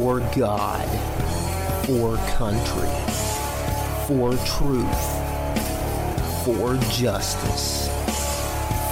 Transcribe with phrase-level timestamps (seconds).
[0.00, 0.88] for God,
[1.84, 2.88] for country,
[4.06, 5.02] for truth,
[6.42, 7.90] for justice,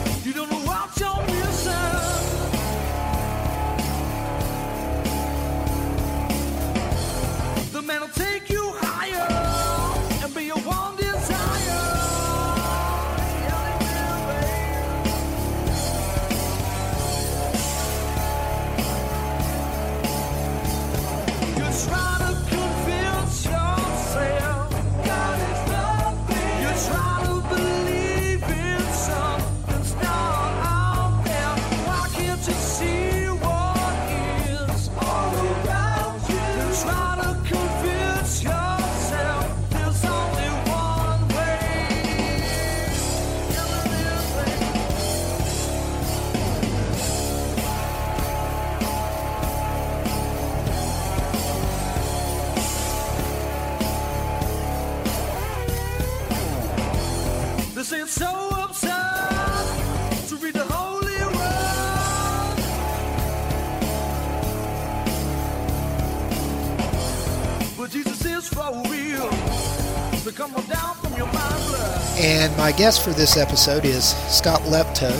[72.18, 75.12] And my guest for this episode is Scott Lepto.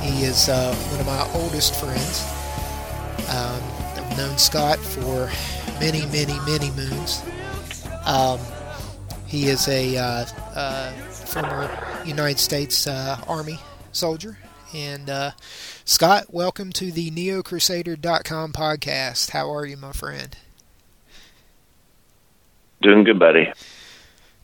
[0.00, 2.24] He is uh, one of my oldest friends.
[3.30, 3.60] Um,
[3.96, 5.28] I've known Scott for
[5.80, 7.24] many, many, many moons.
[8.04, 8.38] Um,
[9.26, 11.68] he is a uh, uh, former
[12.06, 13.58] United States uh, Army
[13.90, 14.38] soldier.
[14.72, 15.32] And uh,
[15.84, 19.30] Scott, welcome to the NeoCrusader.com podcast.
[19.30, 20.36] How are you, my friend?
[22.82, 23.52] Doing good, buddy.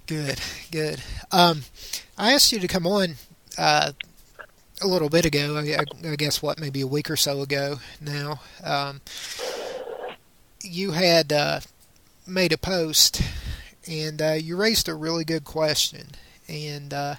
[0.06, 0.40] Good,
[0.70, 1.02] good.
[1.32, 1.62] Um,
[2.16, 3.16] I asked you to come on
[3.58, 3.90] uh,
[4.80, 5.56] a little bit ago.
[5.56, 8.40] I, I, guess what, maybe a week or so ago now.
[8.62, 9.00] Um,
[10.62, 11.60] you had uh,
[12.24, 13.20] made a post,
[13.88, 16.10] and uh, you raised a really good question.
[16.46, 17.16] And uh,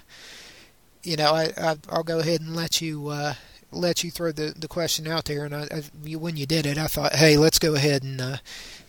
[1.02, 3.34] you know, I, I I'll go ahead and let you uh,
[3.70, 5.44] let you throw the, the question out there.
[5.44, 8.36] And I, I, when you did it, I thought, hey, let's go ahead and uh,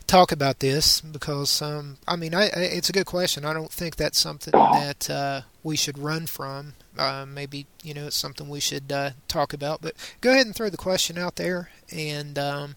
[0.10, 3.46] talk about this because um, I mean, I, I, it's a good question.
[3.46, 6.74] I don't think that's something that uh, we should run from.
[6.98, 9.82] Uh, maybe you know it's something we should uh, talk about.
[9.82, 12.76] But go ahead and throw the question out there, and um,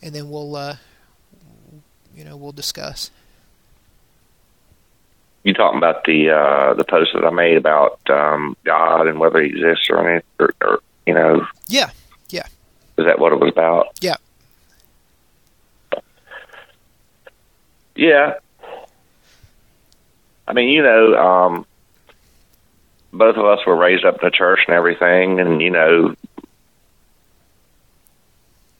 [0.00, 0.76] and then we'll uh,
[2.16, 3.10] you know we'll discuss.
[5.44, 9.42] You talking about the uh, the post that I made about um, God and whether
[9.42, 11.90] He exists or anything, or, or you know, Yeah,
[12.30, 12.46] Yeah,
[12.96, 13.98] is that what it was about?
[14.00, 14.16] Yeah.
[17.94, 18.34] Yeah.
[20.46, 21.66] I mean, you know, um,
[23.12, 26.14] both of us were raised up in the church and everything, and you know,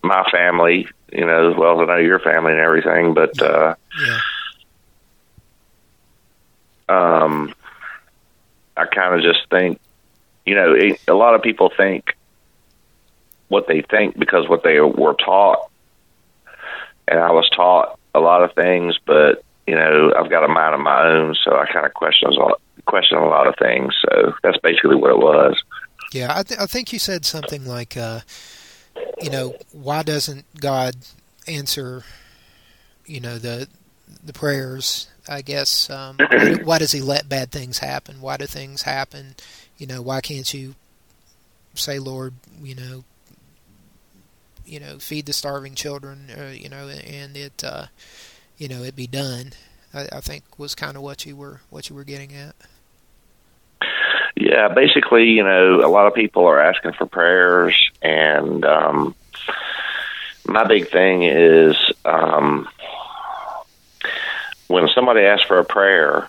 [0.02, 3.40] my family, you know, as well as I know your family and everything, but.
[3.40, 4.18] uh yeah,
[6.88, 7.54] um,
[8.76, 9.80] I kind of just think,
[10.46, 12.16] you know, it, a lot of people think
[13.48, 15.70] what they think because what they were taught,
[17.06, 20.74] and I was taught a lot of things, but you know, I've got a mind
[20.74, 23.94] of my own, so I kind of question a lot, question a lot of things.
[24.02, 25.60] So that's basically what it was.
[26.12, 26.36] yeah.
[26.36, 28.20] I, th- I think you said something like, uh,
[29.20, 30.96] you know, why doesn't God
[31.46, 32.02] answer,
[33.06, 33.68] you know, the
[34.24, 35.08] the prayers?
[35.28, 38.20] I guess um, why, why does He let bad things happen?
[38.20, 39.36] Why do things happen?
[39.78, 40.74] You know, why can't you
[41.74, 43.04] say, Lord, you know,
[44.64, 47.86] you know, feed the starving children, uh, you know, and it, uh,
[48.56, 49.52] you know, it be done.
[49.94, 52.54] I, I think was kind of what you were what you were getting at.
[54.34, 59.14] Yeah, basically, you know, a lot of people are asking for prayers, and um,
[60.46, 62.68] my big thing is um,
[64.68, 66.28] when somebody asks for a prayer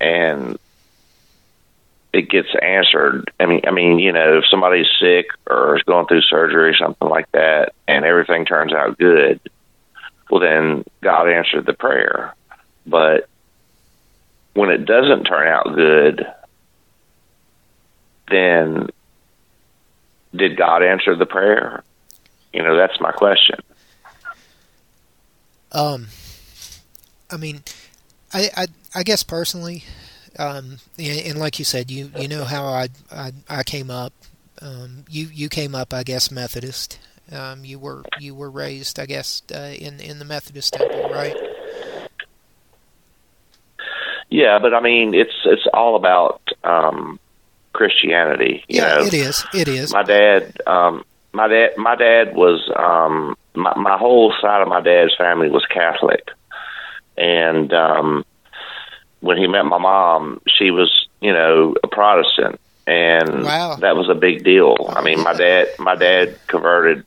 [0.00, 0.58] and
[2.12, 3.30] it gets answered.
[3.38, 7.08] I mean, I mean, you know, if somebody's sick or is going through surgery something
[7.08, 9.40] like that, and everything turns out good,
[10.30, 12.34] well, then God answered the prayer.
[12.86, 13.28] But
[14.54, 16.26] when it doesn't turn out good,
[18.28, 18.88] then
[20.34, 21.82] did God answer the prayer?
[22.52, 23.60] You know, that's my question.
[25.72, 26.08] Um,
[27.30, 27.62] I mean,
[28.32, 29.84] I, I, I guess personally,
[30.40, 34.12] um, and, and like you said, you, you know how I, I, I came up.
[34.62, 36.98] Um, you, you came up, I guess, Methodist.
[37.30, 41.36] Um, you were, you were raised, I guess, uh, in, in the Methodist temple, right?
[44.30, 47.18] Yeah, but I mean, it's it's all about um,
[47.72, 48.64] Christianity.
[48.68, 49.04] You yeah, know?
[49.04, 49.44] it is.
[49.52, 49.92] It is.
[49.92, 54.80] my dad um my dad my dad was um my my whole side of my
[54.80, 56.28] dad's family was catholic
[57.16, 58.24] and um
[59.20, 63.76] when he met my mom she was you know a protestant and Wow.
[63.76, 67.04] that was a big deal oh, i mean my dad my dad converted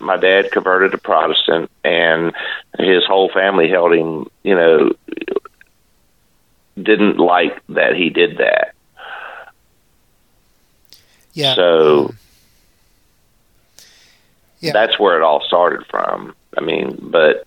[0.00, 2.32] my dad converted to protestant and
[2.78, 4.92] his whole family held him you know
[6.80, 8.74] didn't like that he did that
[11.32, 11.54] yeah.
[11.54, 12.12] so
[14.60, 14.72] Yeah.
[14.72, 16.34] that's where it all started from.
[16.56, 17.44] I mean, but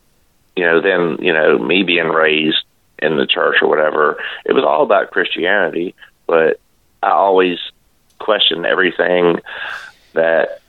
[0.55, 2.63] you know, then you know, me being raised
[2.99, 5.95] in the church or whatever, it was all about Christianity.
[6.25, 6.59] But
[7.01, 7.59] I always
[8.19, 9.39] questioned everything
[10.13, 10.61] that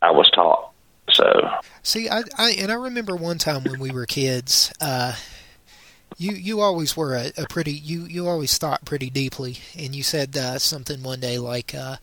[0.00, 0.70] I was taught.
[1.10, 1.50] So
[1.82, 4.72] See, I, I and I remember one time when we were kids.
[4.80, 5.14] Uh,
[6.18, 10.02] you you always were a, a pretty you you always thought pretty deeply, and you
[10.02, 11.96] said uh, something one day like, uh,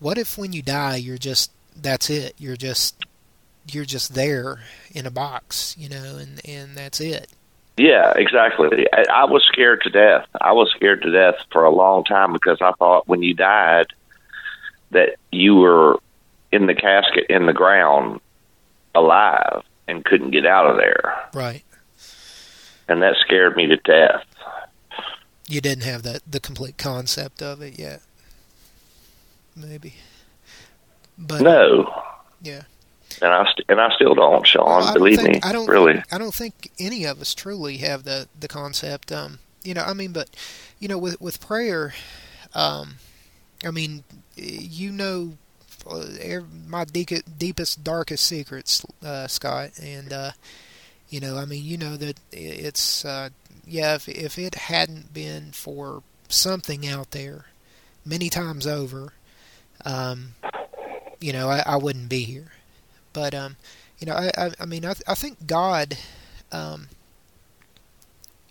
[0.00, 2.34] "What if when you die, you're just that's it?
[2.38, 3.04] You're just
[3.70, 4.60] you're just there
[4.92, 7.30] in a box, you know, and and that's it."
[7.76, 8.86] Yeah, exactly.
[8.92, 10.26] I, I was scared to death.
[10.40, 13.86] I was scared to death for a long time because I thought when you died
[14.90, 15.98] that you were
[16.52, 18.20] in the casket in the ground
[18.94, 21.14] alive and couldn't get out of there.
[21.34, 21.62] Right.
[22.88, 24.24] and that scared me to death.
[25.48, 28.00] You didn't have that the complete concept of it yet.
[29.54, 29.94] Maybe.
[31.18, 32.02] But No,
[32.42, 32.62] yeah.
[33.22, 34.66] And I st- and I still don't, Sean.
[34.66, 36.02] Well, believe think, me, I don't really.
[36.10, 39.12] I don't think any of us truly have the the concept.
[39.12, 40.30] Um, you know, I mean, but
[40.78, 41.94] you know, with with prayer,
[42.54, 42.96] um,
[43.64, 44.04] I mean,
[44.36, 45.36] you know,
[45.90, 50.30] uh, my deep, deepest, darkest secrets, uh, Scott, and uh,
[51.08, 53.30] you know, I mean, you know that it's uh,
[53.66, 53.94] yeah.
[53.94, 57.46] If if it hadn't been for something out there,
[58.04, 59.12] many times over,
[59.84, 60.34] um,
[61.20, 62.52] you know, I, I wouldn't be here.
[63.16, 63.56] But um,
[63.98, 65.96] you know, I, I, I mean, I, I think God,
[66.52, 66.88] um,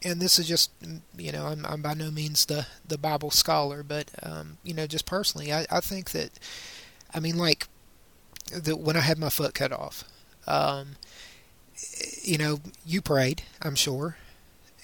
[0.03, 3.29] and this is just, mm, you know, I'm, I'm by no means the, the Bible
[3.29, 6.31] scholar, but, um, you know, just personally, I, I think that,
[7.13, 7.67] I mean, like,
[8.51, 10.03] that when I had my foot cut off,
[10.47, 10.95] um,
[12.23, 14.17] you know, you prayed, I'm sure,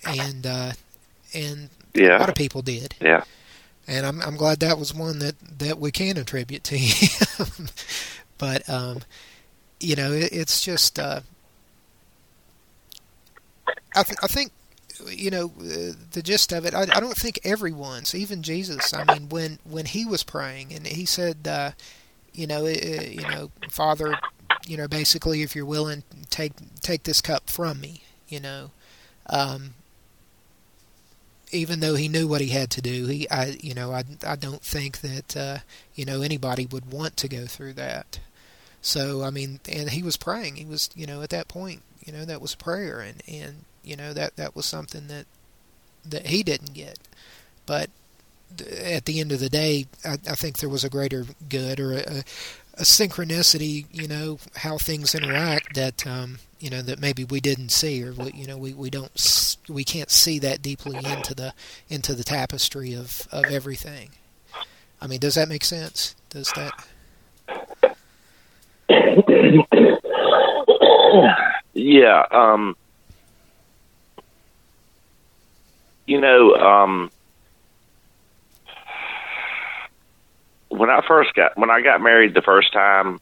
[0.05, 0.73] and, uh,
[1.33, 2.93] and a lot of people did.
[3.01, 3.23] Yeah,
[3.87, 7.69] and I'm I'm glad that was one that that we can attribute to him.
[8.37, 8.99] but um,
[9.81, 11.21] you know, it, it's just uh,
[13.95, 14.51] I th- I think
[15.09, 16.73] you know the gist of it.
[16.73, 18.93] I, I don't think everyone's, even Jesus.
[18.93, 21.71] I mean, when when he was praying and he said, uh,
[22.33, 24.15] you know, uh, you know, Father,
[24.65, 28.03] you know, basically, if you're willing, take take this cup from me.
[28.27, 28.71] You know.
[29.27, 29.75] Um,
[31.51, 34.35] even though he knew what he had to do, he, I, you know, I, I
[34.35, 35.57] don't think that, uh,
[35.95, 38.19] you know, anybody would want to go through that.
[38.81, 40.55] So, I mean, and he was praying.
[40.55, 43.95] He was, you know, at that point, you know, that was prayer, and and you
[43.95, 45.25] know that that was something that
[46.03, 46.97] that he didn't get.
[47.65, 47.89] But
[48.59, 51.93] at the end of the day, I, I think there was a greater good or
[51.93, 52.23] a,
[52.75, 57.69] a synchronicity, you know, how things interact that, um, you know, that maybe we didn't
[57.69, 61.53] see, or we, you know, we, we don't we can't see that deeply into the
[61.89, 64.11] into the tapestry of of everything.
[65.01, 66.15] I mean, does that make sense?
[66.29, 66.73] Does that?
[71.73, 72.25] Yeah.
[72.31, 72.75] Um,
[76.05, 77.11] you know, um,
[80.69, 83.19] when I first got when I got married the first time,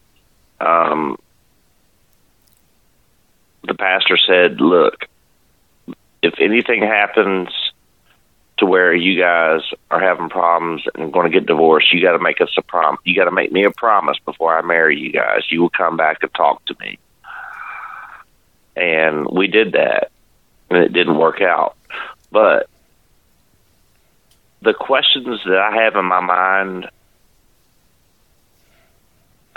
[0.59, 1.17] um,
[3.67, 5.05] the pastor said, "Look,
[6.21, 7.49] if anything happens
[8.59, 12.19] to where you guys are having problems and going to get divorced, you got to
[12.19, 12.97] make us a prom.
[13.03, 15.43] You got to make me a promise before I marry you guys.
[15.49, 16.99] You will come back and talk to me."
[18.75, 20.11] And we did that,
[20.69, 21.75] and it didn't work out.
[22.31, 22.69] But
[24.61, 26.89] the questions that I have in my mind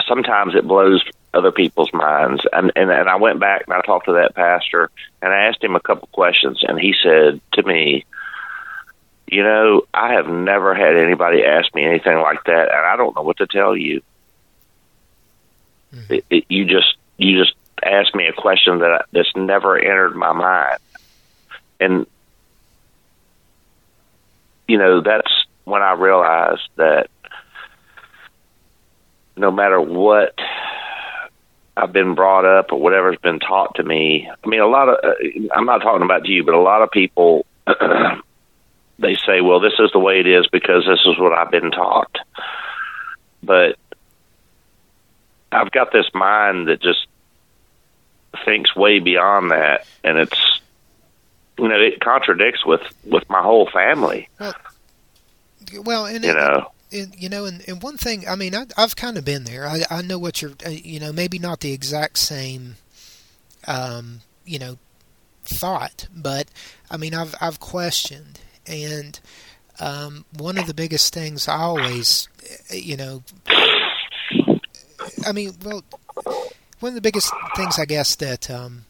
[0.06, 1.02] sometimes it blows
[1.34, 2.42] other people's minds.
[2.52, 4.90] And, and and I went back and I talked to that pastor
[5.20, 8.04] and I asked him a couple questions and he said to me,
[9.32, 13.16] "You know, I have never had anybody ask me anything like that, and I don't
[13.16, 14.02] know what to tell you.
[16.08, 20.14] It, it, you just you just asked me a question that I, that's never entered
[20.14, 20.78] my mind,
[21.80, 22.06] and
[24.68, 25.32] you know that's
[25.64, 27.08] when I realized that."
[29.36, 30.38] no matter what
[31.76, 34.28] I've been brought up or whatever's been taught to me.
[34.30, 35.14] I mean, a lot of uh,
[35.54, 37.46] I'm not talking about you, but a lot of people
[39.02, 41.70] they say, well, this is the way it is because this is what I've been
[41.70, 42.16] taught.
[43.42, 43.76] But
[45.50, 47.06] I've got this mind that just
[48.44, 50.60] thinks way beyond that, and it's
[51.58, 54.28] you know it contradicts with with my whole family.
[55.84, 58.66] Well, and You it- know, and, you know, and, and one thing, I mean, I,
[58.76, 59.66] I've kind of been there.
[59.66, 62.76] I, I know what you're, uh, you know, maybe not the exact same,
[63.66, 64.76] um, you know,
[65.44, 66.48] thought, but
[66.90, 69.18] I mean, I've I've questioned, and
[69.80, 72.28] um, one of the biggest things I always,
[72.70, 73.22] you know,
[75.26, 75.82] I mean, well,
[76.80, 78.84] one of the biggest things I guess that um,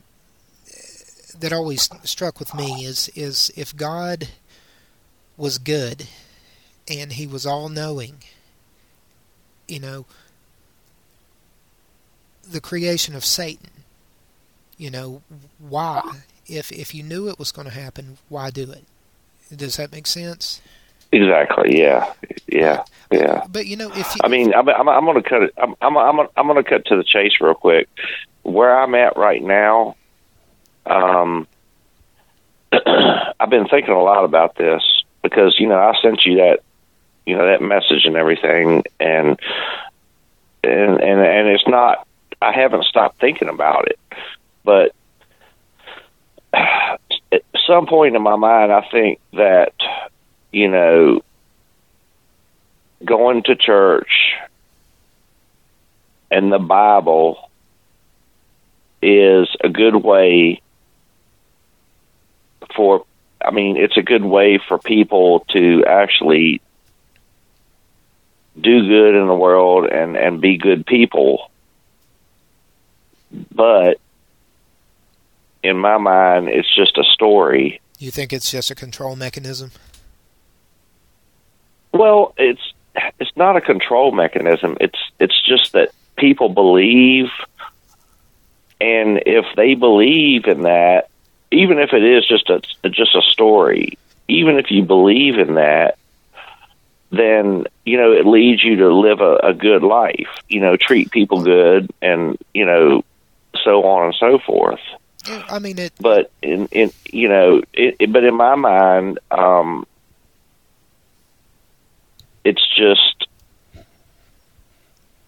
[1.38, 4.29] that always struck with me is is if God
[5.37, 6.07] was good
[6.88, 8.23] and he was all knowing.
[9.69, 10.07] You know,
[12.49, 13.71] the creation of Satan.
[14.76, 15.23] You know,
[15.59, 16.23] why?
[16.47, 18.85] If if you knew it was going to happen, why do it?
[19.56, 20.61] Does that make sense?
[21.12, 21.78] exactly.
[21.78, 22.12] Yeah,
[22.49, 23.44] yeah, yeah.
[23.49, 25.54] But you know, if you, I mean, I'm, I'm, I'm going to cut it.
[25.56, 27.88] I'm, I'm, I'm, I'm going to cut to the chase real quick.
[28.42, 29.97] Where I'm at right now,
[30.87, 31.47] um,
[32.73, 34.82] I've been thinking a lot about this
[35.23, 36.61] because you know I sent you that,
[37.26, 39.38] you know, that message and everything, and
[40.64, 42.06] and and and it's not.
[42.40, 44.00] I haven't stopped thinking about it,
[44.64, 44.92] but
[47.73, 49.73] some point in my mind, I think that
[50.52, 51.23] you know
[53.02, 54.11] going to church
[56.31, 57.50] and the Bible
[59.00, 60.61] is a good way
[62.76, 63.07] for
[63.43, 66.61] I mean it's a good way for people to actually
[68.61, 71.50] do good in the world and and be good people.
[73.50, 73.99] But
[75.62, 79.71] in my mind it's just a story you think it's just a control mechanism,
[81.92, 82.73] Well, it's
[83.21, 84.76] it's not a control mechanism.
[84.81, 87.28] It's it's just that people believe,
[88.81, 91.11] and if they believe in that,
[91.52, 95.97] even if it is just a just a story, even if you believe in that,
[97.11, 100.28] then you know it leads you to live a, a good life.
[100.49, 103.04] You know, treat people good, and you know,
[103.62, 104.81] so on and so forth
[105.29, 105.93] I mean it.
[106.00, 109.87] but in in you know it, it, but in my mind um
[112.45, 113.26] it's just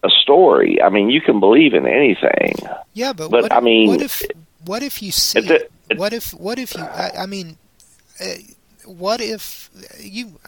[0.02, 2.54] a story i mean you can believe in anything
[2.92, 4.22] Yeah, but, but what, I mean, what if
[4.64, 5.38] what if you see?
[5.40, 6.80] it's a- it- what if what if you?
[6.82, 7.58] I, I mean,
[8.18, 8.24] uh,
[8.86, 9.68] what if
[10.00, 10.40] you?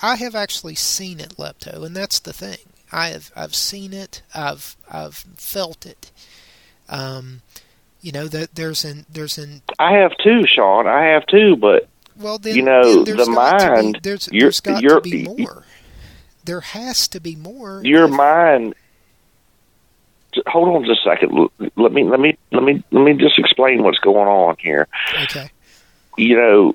[0.00, 2.58] I have actually seen it, Lepto, and that's the thing.
[2.90, 4.22] I have I've seen it.
[4.34, 6.10] I've I've felt it.
[6.88, 7.42] Um,
[8.00, 11.88] you know that there's an there's an i have too sean i have too but
[12.18, 14.96] well then You know, then there's the to be- mind, there's you're- there's got you're-
[14.96, 15.64] to be more.
[16.44, 17.82] There has to be more.
[17.84, 18.74] your mind
[20.46, 23.82] hold on just a second let me let me let me let me just explain
[23.82, 24.86] what's going on here
[25.24, 25.50] Okay.
[26.18, 26.74] you know,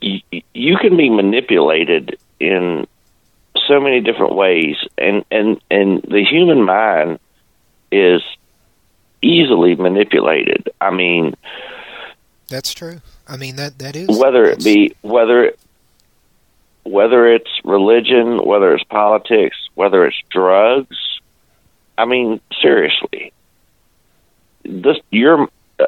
[0.00, 0.20] you,
[0.52, 2.86] you can be manipulated in
[3.68, 7.18] so many different ways, and and and the human mind
[7.92, 8.20] is
[9.24, 10.68] easily manipulated.
[10.80, 11.34] I mean,
[12.48, 13.00] That's true.
[13.26, 15.52] I mean that that is whether it be whether
[16.84, 20.96] whether it's religion, whether it's politics, whether it's drugs.
[21.96, 23.32] I mean, seriously,
[24.64, 25.86] this your uh,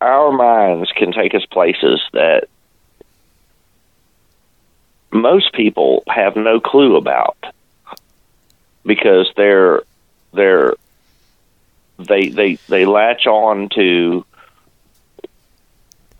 [0.00, 2.48] our minds can take us places that
[5.12, 7.36] most people have no clue about
[8.84, 9.44] because they're
[9.76, 9.82] they're
[12.28, 14.24] they they latch on to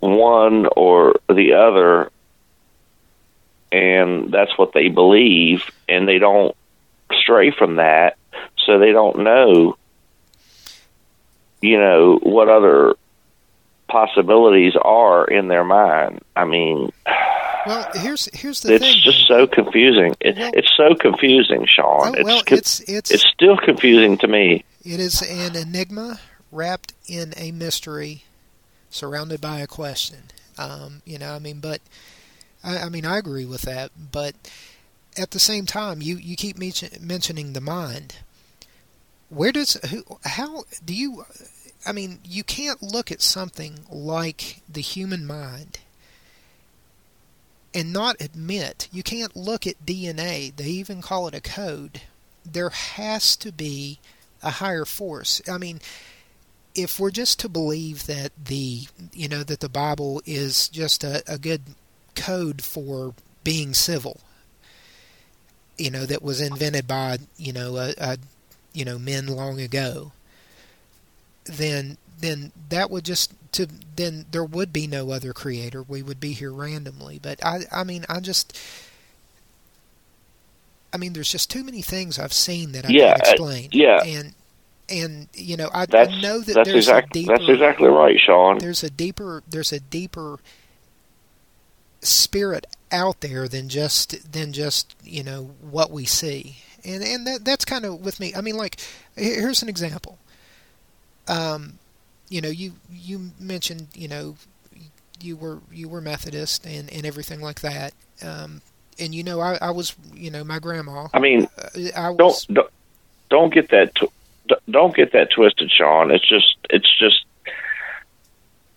[0.00, 2.10] one or the other
[3.72, 6.56] and that's what they believe and they don't
[7.12, 8.16] stray from that
[8.64, 9.76] so they don't know
[11.60, 12.94] you know what other
[13.88, 16.20] possibilities are in their mind.
[16.36, 16.92] I mean
[17.68, 18.96] Well, here's here's the it's thing.
[18.96, 23.10] It's just so confusing it, Well- it's so confusing sean Oh, well, it's it's it's
[23.10, 26.18] it's still confusing to me it is an enigma
[26.50, 28.25] wrapped in a mystery,
[28.90, 30.25] surrounded by a question.
[30.56, 31.80] Um, you know, I mean, but
[32.64, 33.90] I, I mean, I agree with that.
[34.12, 34.34] But
[35.16, 38.16] at the same time, you you keep mention, mentioning the mind.
[39.28, 41.25] Where does who how do you?
[41.87, 45.80] I mean, you can't look at something like the human mind
[47.75, 50.54] and not admit you can't look at DNA.
[50.54, 52.02] They even call it a code.
[52.44, 53.98] There has to be
[54.42, 55.42] a higher force.
[55.48, 55.80] I mean,
[56.75, 61.22] if we're just to believe that the you know that the Bible is just a,
[61.26, 61.62] a good
[62.14, 64.20] code for being civil,
[65.76, 68.18] you know, that was invented by you know a, a
[68.72, 70.12] you know men long ago,
[71.44, 75.82] then then that would just to then there would be no other creator.
[75.82, 77.18] We would be here randomly.
[77.18, 78.58] But I I mean I just
[80.92, 83.34] I mean there's just too many things I've seen that I Yeah, can't uh,
[83.72, 84.00] yeah.
[84.02, 84.34] And
[84.88, 87.88] and you know I, That's I know that that's there's exactly a deeper that's exactly
[87.88, 88.58] right, Sean.
[88.58, 90.38] there's a deeper there's a deeper
[92.00, 97.44] spirit out there than just than just you know what we see and and that
[97.44, 98.80] that's kind of with me i mean like
[99.16, 100.18] here's an example
[101.28, 101.78] um
[102.28, 104.37] you know you you mentioned you know
[105.20, 107.92] you were you were methodist and and everything like that
[108.23, 108.61] um
[108.99, 112.47] and you know i i was you know my grandma I mean, uh, i don't
[112.52, 112.70] don't,
[113.30, 114.12] don't get that tw-
[114.70, 116.11] don't get that twisted, Sean.
[116.11, 117.25] It's just it's just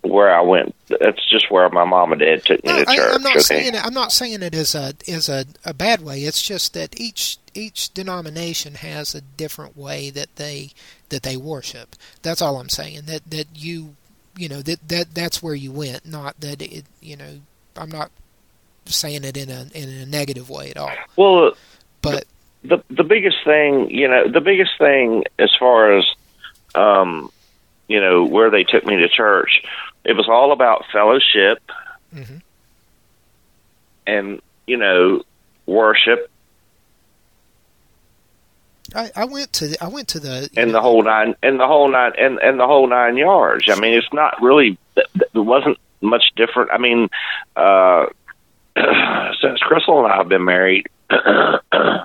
[0.02, 0.76] where I went.
[0.88, 3.12] That's just where my mom and dad took me No, to I, church.
[3.16, 3.40] I'm not okay?
[3.40, 3.86] saying it.
[3.86, 6.24] I'm not saying it as a as a, a bad way.
[6.24, 10.72] It's just that each each denomination has a different way that they
[11.10, 11.96] that they worship.
[12.22, 13.02] That's all I'm saying.
[13.06, 13.96] That that you
[14.38, 16.06] you know that that that's where you went.
[16.06, 17.42] Not that it you know.
[17.76, 18.12] I'm not
[18.86, 20.92] saying it in a in a negative way at all.
[21.16, 21.54] Well,
[22.02, 22.26] But
[22.64, 26.06] the the biggest thing, you know, the biggest thing as far as
[26.76, 27.32] um,
[27.88, 29.62] you know, where they took me to church,
[30.06, 31.60] it was all about fellowship
[32.16, 32.42] Mhm.
[34.08, 35.24] and you know,
[35.66, 36.31] worship
[38.96, 41.68] I, I went to the, I went to the and the whole nine and the
[41.68, 43.70] whole nine and and the whole nine yards.
[43.70, 46.72] I mean, it's not really it wasn't much different.
[46.72, 47.10] I mean,
[47.56, 48.08] uh
[49.42, 52.04] since Crystal and I have been married, I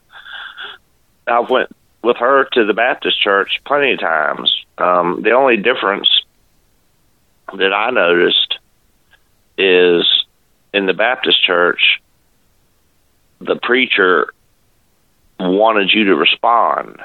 [1.48, 4.64] went with her to the Baptist church plenty of times.
[4.78, 6.08] Um the only difference
[7.52, 8.58] that I noticed
[9.58, 10.04] is
[10.72, 12.00] in the Baptist church
[13.40, 14.32] the preacher
[15.38, 17.00] wanted you to respond.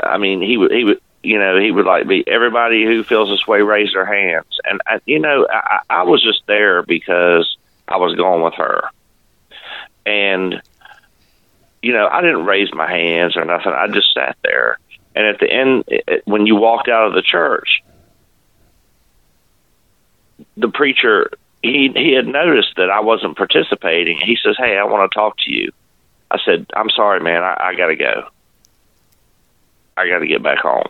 [0.00, 3.28] I mean, he would he would you know he would like be everybody who feels
[3.28, 7.56] this way raise their hands, and I, you know I, I was just there because
[7.88, 8.90] I was going with her,
[10.06, 10.62] and
[11.82, 13.72] you know I didn't raise my hands or nothing.
[13.72, 14.78] I just sat there,
[15.14, 17.82] and at the end it- when you walked out of the church,
[20.56, 21.30] the preacher
[21.62, 24.18] he he had noticed that I wasn't participating.
[24.18, 25.72] He says, "Hey, I want to talk to you."
[26.30, 27.42] I said, "I'm sorry, man.
[27.42, 28.28] I, I got to go.
[29.96, 30.86] I got to get back home."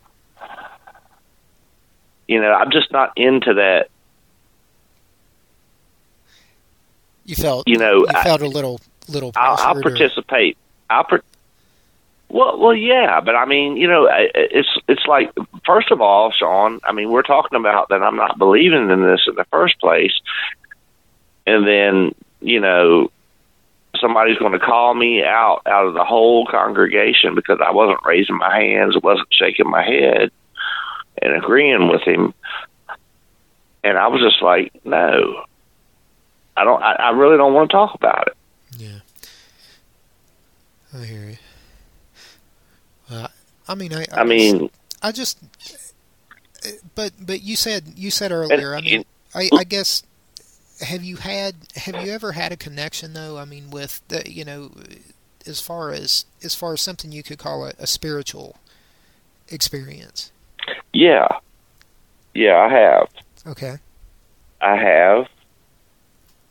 [2.26, 3.88] You know, I'm just not into that.
[7.24, 10.56] you felt you know, you I- felt a little little I'll, I'll or- participate.
[10.90, 11.22] I'll per-
[12.30, 15.32] well, well, yeah, but I mean, you know, it's it's like
[15.64, 16.80] first of all, Sean.
[16.84, 20.12] I mean, we're talking about that I'm not believing in this in the first place,
[21.46, 23.10] and then you know,
[24.00, 28.36] somebody's going to call me out out of the whole congregation because I wasn't raising
[28.36, 30.30] my hands, wasn't shaking my head,
[31.22, 32.34] and agreeing with him,
[33.84, 35.44] and I was just like, no,
[36.56, 36.82] I don't.
[36.82, 38.36] I, I really don't want to talk about it.
[38.76, 38.98] Yeah.
[41.00, 41.36] I hear you.
[43.10, 43.30] Well,
[43.68, 44.70] I mean, I, I mean.
[45.02, 45.38] I just,
[46.64, 48.74] eh, but but you said you said earlier.
[48.74, 50.02] I And- mean, I, I guess
[50.80, 53.38] have you had have you ever had a connection though?
[53.38, 54.70] I mean, with the you know,
[55.46, 58.56] as far as as far as something you could call a, a spiritual
[59.48, 60.30] experience.
[60.92, 61.28] Yeah.
[62.34, 63.08] Yeah, I have.
[63.46, 63.76] Okay.
[64.60, 65.28] I have.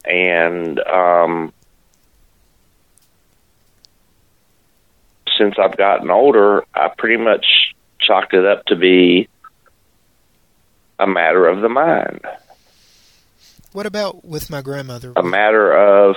[0.06, 1.54] And um
[5.38, 9.30] since I've gotten older, I pretty much chalked it up to be
[11.00, 12.22] a matter of the mind.
[13.74, 15.14] What about with my grandmother?
[15.16, 16.16] A matter of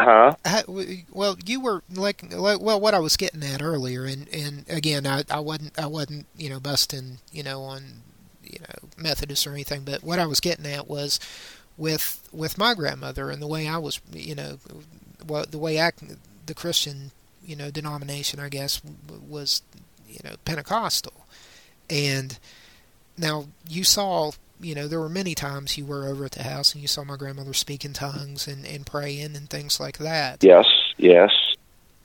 [0.00, 0.34] huh?
[0.66, 4.64] W- well, you were like, like, well, what I was getting at earlier, and and
[4.68, 8.02] again, I, I wasn't, I wasn't, you know, busting, you know, on,
[8.42, 11.20] you know, Methodist or anything, but what I was getting at was
[11.76, 14.58] with with my grandmother and the way I was, you know,
[15.26, 15.92] well, the way I,
[16.46, 17.12] the Christian,
[17.44, 18.80] you know, denomination, I guess,
[19.28, 19.62] was,
[20.08, 21.26] you know, Pentecostal,
[21.88, 22.38] and
[23.18, 26.72] now you saw you know, there were many times you were over at the house
[26.72, 30.42] and you saw my grandmother speak in tongues and, and praying and things like that.
[30.42, 31.30] Yes, yes.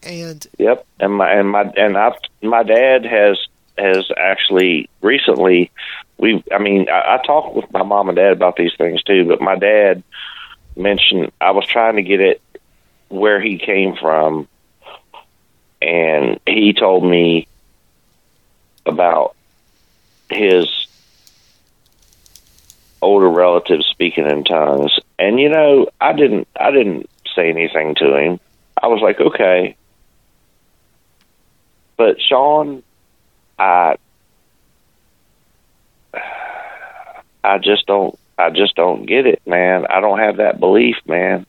[0.03, 3.39] And Yep, and my and my and I my dad has
[3.77, 5.71] has actually recently
[6.17, 9.25] we I mean I, I talked with my mom and dad about these things too,
[9.25, 10.03] but my dad
[10.75, 12.41] mentioned I was trying to get it
[13.09, 14.47] where he came from,
[15.81, 17.47] and he told me
[18.85, 19.35] about
[20.29, 20.84] his
[23.01, 28.15] older relatives speaking in tongues, and you know, I didn't I didn't say anything to
[28.15, 28.39] him.
[28.81, 29.75] I was like, okay,
[31.97, 32.83] but Sean,
[33.57, 33.95] I
[37.43, 39.85] I just don't I just don't get it, man.
[39.89, 41.45] I don't have that belief, man.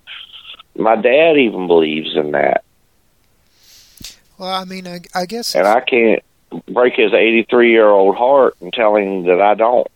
[0.77, 2.63] My dad even believes in that,
[4.39, 6.23] Well, I mean, I, I guess and I can't
[6.69, 9.87] break his 83 year old heart and tell him that I don't.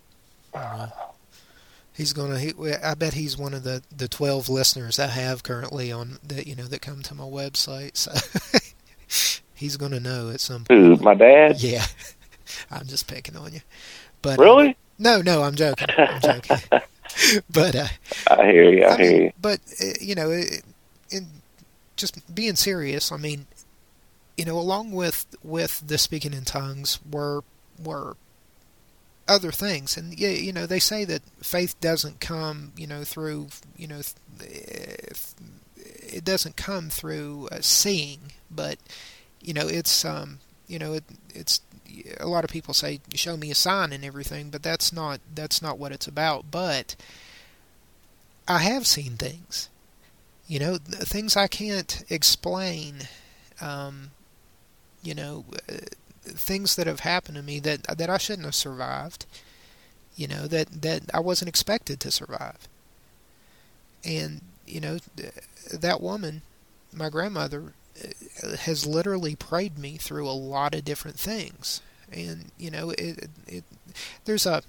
[2.01, 2.39] He's gonna.
[2.39, 6.47] He, I bet he's one of the the twelve listeners I have currently on that
[6.47, 7.97] you know that come to my website.
[7.97, 8.13] So
[9.55, 10.91] he's gonna know at some Who?
[10.97, 11.03] point.
[11.03, 11.61] My dad?
[11.63, 11.85] Yeah,
[12.71, 13.61] I'm just picking on you.
[14.23, 14.77] But Really?
[14.99, 15.89] no, no, I'm joking.
[15.97, 16.57] I'm joking.
[17.53, 17.89] but uh,
[18.31, 18.85] I hear you.
[18.85, 19.33] I, I hear mean, you.
[19.41, 20.63] but uh, you know, it,
[21.97, 23.47] just being serious, I mean,
[24.39, 27.43] you know, along with with the speaking in tongues were
[27.83, 28.17] were
[29.31, 33.47] other things, and yeah, you know, they say that faith doesn't come, you know, through,
[33.77, 34.01] you know,
[36.13, 38.79] it doesn't come through uh, seeing, but
[39.41, 41.61] you know, it's um, you know, it, it's
[42.19, 45.63] a lot of people say show me a sign and everything, but that's not that's
[45.63, 46.51] not what it's about.
[46.51, 46.97] But
[48.49, 49.69] I have seen things,
[50.47, 53.09] you know, things I can't explain.
[53.61, 54.11] Um,
[55.03, 55.77] you know, uh,
[56.33, 59.27] things that have happened to me that that I shouldn't have survived.
[60.17, 62.69] You know that that I wasn't expected to survive.
[64.05, 64.99] And you know,
[65.73, 66.43] that woman,
[66.93, 67.73] my grandmother,
[68.43, 71.81] uh, has literally prayed me through a lot of different things.
[72.13, 73.65] And you know, it, it
[74.25, 74.63] there's a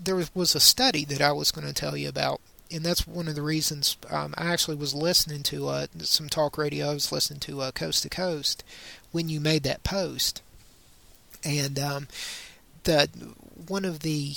[0.00, 3.28] there was- a study that I was going to tell you about, and that's one
[3.28, 6.90] of the reasons um, I actually was listening to uh, some talk radio.
[6.90, 8.64] I was listening to uh, Coast to Coast
[9.12, 10.42] when you made that post,
[11.48, 12.08] and um,
[12.84, 13.08] the
[13.66, 14.36] one of the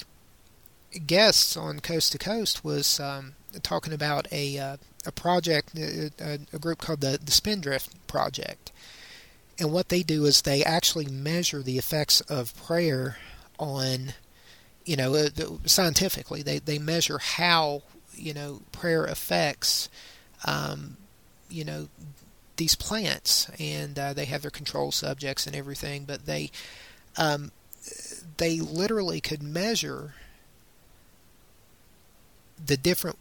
[1.06, 6.40] guests on Coast to Coast was um, talking about a uh, a project, a, a
[6.54, 8.72] a group called the the Spindrift Project,
[9.60, 13.18] and what they do is they actually measure the effects of prayer
[13.60, 14.14] on
[14.86, 15.30] you know, uh,
[15.66, 19.90] scientifically, they they measure how you know prayer affects,
[20.46, 20.98] um,
[21.50, 21.88] you know,
[22.58, 26.06] these plants, and uh, they have their control subjects and everything.
[26.06, 26.52] But they,
[27.18, 27.52] um,
[28.38, 30.14] they literally could measure
[32.64, 33.18] the different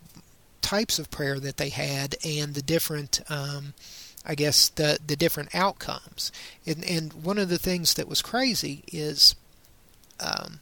[0.61, 3.21] types of prayer that they had and the different.
[3.29, 3.75] Um,
[4.25, 6.31] I guess the the different outcomes,
[6.67, 9.35] and and one of the things that was crazy is,
[10.21, 10.61] um,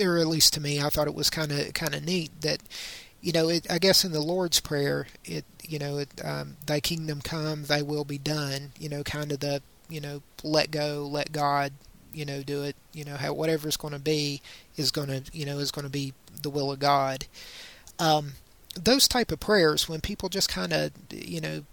[0.00, 2.60] or at least to me, I thought it was kind of kind of neat that,
[3.20, 6.80] you know, it, I guess in the Lord's prayer, it you know, it, um, Thy
[6.80, 8.72] kingdom come, Thy will be done.
[8.78, 9.60] You know, kind of the
[9.90, 11.72] you know, let go, let God,
[12.14, 12.76] you know, do it.
[12.92, 14.40] You know, how whatever's going to be
[14.76, 17.26] is going to you know is going to be the will of God.
[17.98, 18.32] Um,
[18.74, 21.64] those type of prayers, when people just kind of you know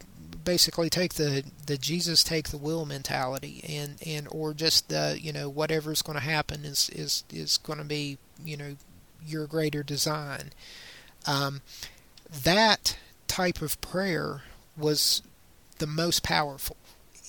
[0.43, 5.31] basically take the the Jesus take the will mentality and and or just the you
[5.31, 8.75] know whatever's going to happen is is is going to be you know
[9.25, 10.51] your greater design
[11.27, 11.61] um,
[12.43, 14.41] that type of prayer
[14.77, 15.21] was
[15.79, 16.77] the most powerful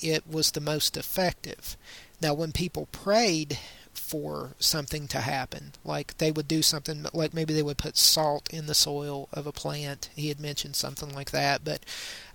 [0.01, 1.77] it was the most effective
[2.23, 3.59] now when people prayed
[3.93, 8.49] for something to happen like they would do something like maybe they would put salt
[8.53, 10.09] in the soil of a plant.
[10.17, 11.85] He had mentioned something like that but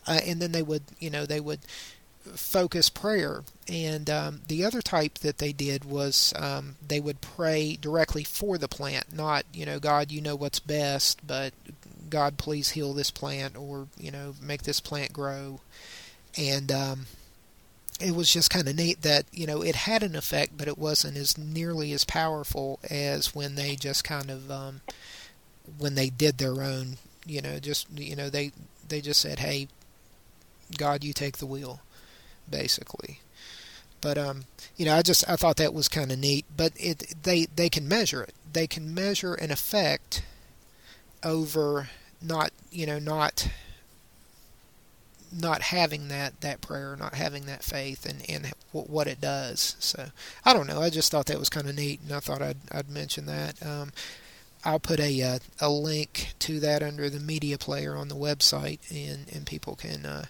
[0.06, 1.60] uh, and then they would you know they would
[2.36, 3.44] focus prayer.
[3.68, 8.58] And um, the other type that they did was um, they would pray directly for
[8.58, 11.54] the plant not you know god you know what's best but
[12.10, 15.60] god please heal this plant or you know make this plant grow.
[16.38, 17.08] And um,
[18.00, 20.78] it was just kind of neat that you know it had an effect but it
[20.78, 24.82] wasn't as nearly as powerful as when they just kind of um,
[25.78, 28.52] when they did their own you know just you know they
[28.88, 29.68] they just said hey
[30.76, 31.82] God, you take the wheel,
[32.50, 33.20] basically.
[34.02, 36.46] But um, you know, I just I thought that was kind of neat.
[36.56, 38.34] But it they they can measure it.
[38.52, 40.24] They can measure an effect
[41.24, 41.90] over
[42.22, 43.50] not you know not
[45.32, 49.76] not having that that prayer, not having that faith, and and what it does.
[49.80, 50.08] So
[50.46, 50.82] I don't know.
[50.82, 53.66] I just thought that was kind of neat, and I thought I'd I'd mention that.
[53.66, 53.92] Um,
[54.66, 58.80] I'll put a uh, a link to that under the media player on the website,
[58.92, 60.26] and and people can, uh,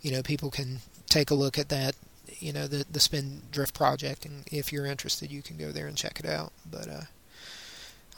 [0.00, 1.96] you know, people can take a look at that,
[2.38, 5.96] you know, the the Spindrift project, and if you're interested, you can go there and
[5.96, 6.52] check it out.
[6.70, 7.02] But uh,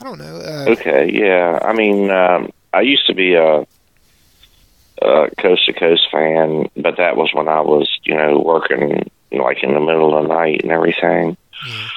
[0.00, 0.36] I don't know.
[0.36, 1.58] Uh, Okay, yeah.
[1.62, 3.66] I mean, um, I used to be a,
[5.38, 9.72] coast to coast fan, but that was when I was, you know, working like in
[9.74, 11.36] the middle of the night and everything.
[11.66, 11.88] Yeah.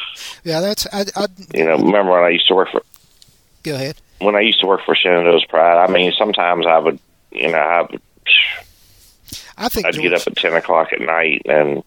[0.43, 1.05] Yeah, that's I.
[1.15, 2.81] I You know, remember when I used to work for
[3.63, 3.95] go ahead.
[4.19, 5.83] when I used to work for Shenandoah's Pride?
[5.83, 6.99] I mean, sometimes I would,
[7.31, 8.01] you know, I would,
[9.57, 11.83] I think I'd George, get up at ten o'clock at night and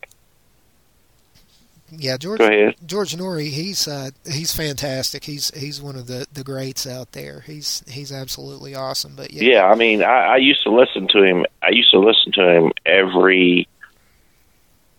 [1.91, 2.41] yeah, George.
[2.85, 5.25] George Noory, he's uh, he's fantastic.
[5.25, 7.41] He's he's one of the, the greats out there.
[7.47, 9.15] He's he's absolutely awesome.
[9.17, 11.47] But yeah, Yeah, I mean, I, I used to listen to him.
[11.63, 13.69] I used to listen to him every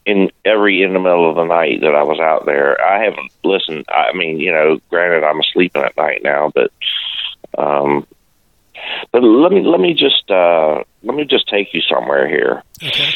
[0.06, 2.82] in every in the middle of the night that I was out there.
[2.84, 3.86] I haven't listened.
[3.89, 6.71] I mean, you know, granted, I'm sleeping at night now, but
[7.58, 8.08] um,
[9.12, 12.63] but let me let me just uh, let me just take you somewhere here.
[12.84, 13.12] okay.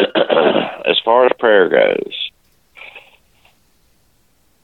[0.86, 2.30] as far as prayer goes,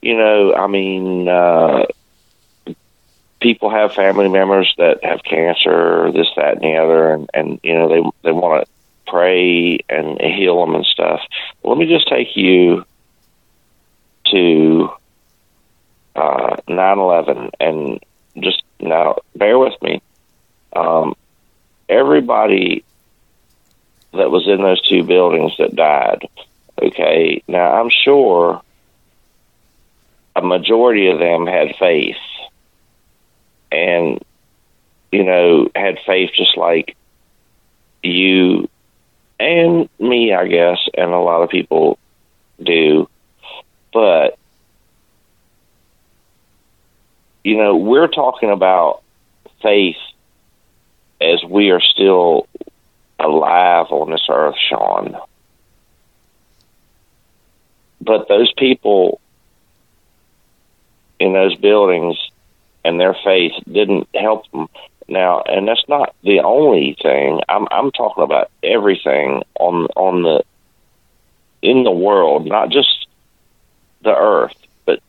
[0.02, 1.86] you know, I mean, uh,
[3.40, 7.74] people have family members that have cancer, this, that, and the other, and, and you
[7.74, 8.72] know, they they want to
[9.10, 11.20] pray and heal them and stuff.
[11.62, 12.84] Let me just take you
[14.26, 14.90] to
[16.14, 18.00] uh, 9/11, and
[18.38, 20.02] just now, bear with me.
[20.74, 21.14] Um,
[21.88, 22.84] everybody
[24.12, 26.28] that was in those two buildings that died.
[26.80, 28.62] Okay, now I'm sure
[30.34, 32.16] a majority of them had faith,
[33.72, 34.22] and
[35.10, 36.96] you know had faith just like
[38.02, 38.68] you
[39.38, 41.98] and me, I guess, and a lot of people
[42.62, 43.08] do.
[43.92, 44.38] But
[47.44, 49.02] you know, we're talking about
[49.62, 49.96] faith
[51.20, 52.48] as we are still
[53.18, 55.16] alive on this earth, Sean.
[58.00, 59.20] But those people
[61.18, 62.16] in those buildings
[62.84, 64.68] and their faith didn't help them.
[65.08, 67.40] Now, and that's not the only thing.
[67.48, 70.42] I'm I'm talking about everything on on the
[71.62, 73.06] in the world, not just
[74.02, 75.00] the earth, but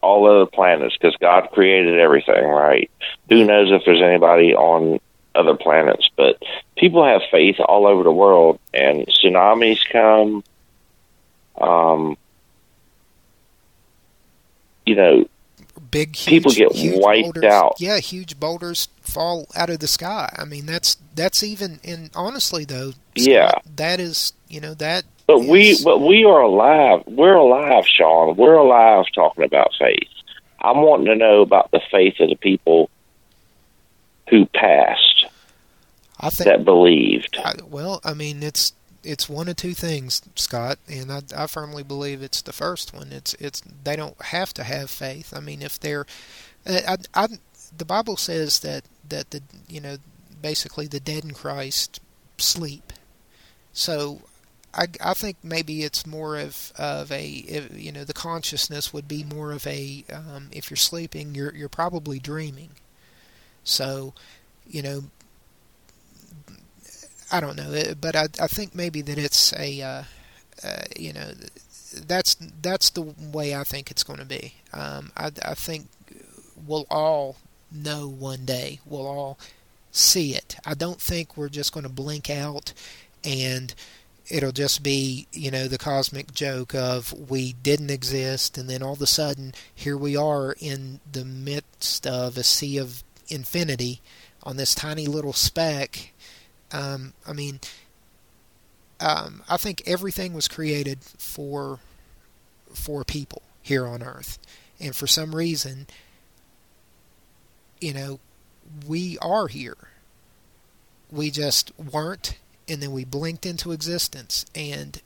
[0.00, 2.90] all other planets because God created everything, right?
[3.28, 5.00] Who knows if there's anybody on
[5.38, 6.42] other planets, but
[6.76, 10.42] people have faith all over the world, and tsunamis come.
[11.60, 12.16] Um,
[14.86, 15.28] you know,
[15.90, 17.76] Big huge, People get huge wiped boulders, out.
[17.78, 20.34] Yeah, huge boulders fall out of the sky.
[20.36, 23.48] I mean, that's that's even and honestly though, Yeah.
[23.50, 25.04] Scott, that is you know that.
[25.26, 27.04] but we, but we are alive.
[27.06, 28.36] We're alive, Sean.
[28.36, 30.08] We're alive talking about faith.
[30.60, 32.90] I'm wanting to know about the faith of the people
[34.30, 35.26] who passed
[36.20, 37.36] I think that believed.
[37.44, 38.72] I, well, I mean, it's
[39.04, 43.12] it's one of two things, Scott, and I, I firmly believe it's the first one.
[43.12, 45.32] It's it's they don't have to have faith.
[45.36, 46.06] I mean, if they're,
[46.66, 47.28] I, I, I-
[47.76, 49.98] the Bible says that that the you know
[50.42, 52.00] basically the dead in Christ
[52.38, 52.92] sleep.
[53.72, 54.22] So.
[54.74, 57.26] I, I think maybe it's more of, of a
[57.74, 61.70] you know the consciousness would be more of a um, if you're sleeping you're you're
[61.70, 62.72] probably dreaming,
[63.68, 64.14] so
[64.66, 65.04] you know
[67.30, 70.02] I don't know, uh, but I I think maybe that it's a uh,
[70.64, 71.32] uh, you know
[72.06, 74.54] that's that's the way I think it's going to be.
[74.72, 75.88] Um, I I think
[76.66, 77.36] we'll all
[77.70, 78.80] know one day.
[78.86, 79.38] We'll all
[79.90, 80.56] see it.
[80.64, 82.72] I don't think we're just going to blink out
[83.24, 83.74] and
[84.30, 88.92] it'll just be you know the cosmic joke of we didn't exist and then all
[88.92, 94.00] of a sudden here we are in the midst of a sea of infinity
[94.42, 96.12] on this tiny little speck
[96.72, 97.60] um, I mean,
[99.00, 101.78] um, I think everything was created for
[102.74, 104.38] for people here on Earth,
[104.78, 105.86] and for some reason,
[107.80, 108.20] you know,
[108.86, 109.76] we are here.
[111.10, 112.38] We just weren't,
[112.68, 115.00] and then we blinked into existence, and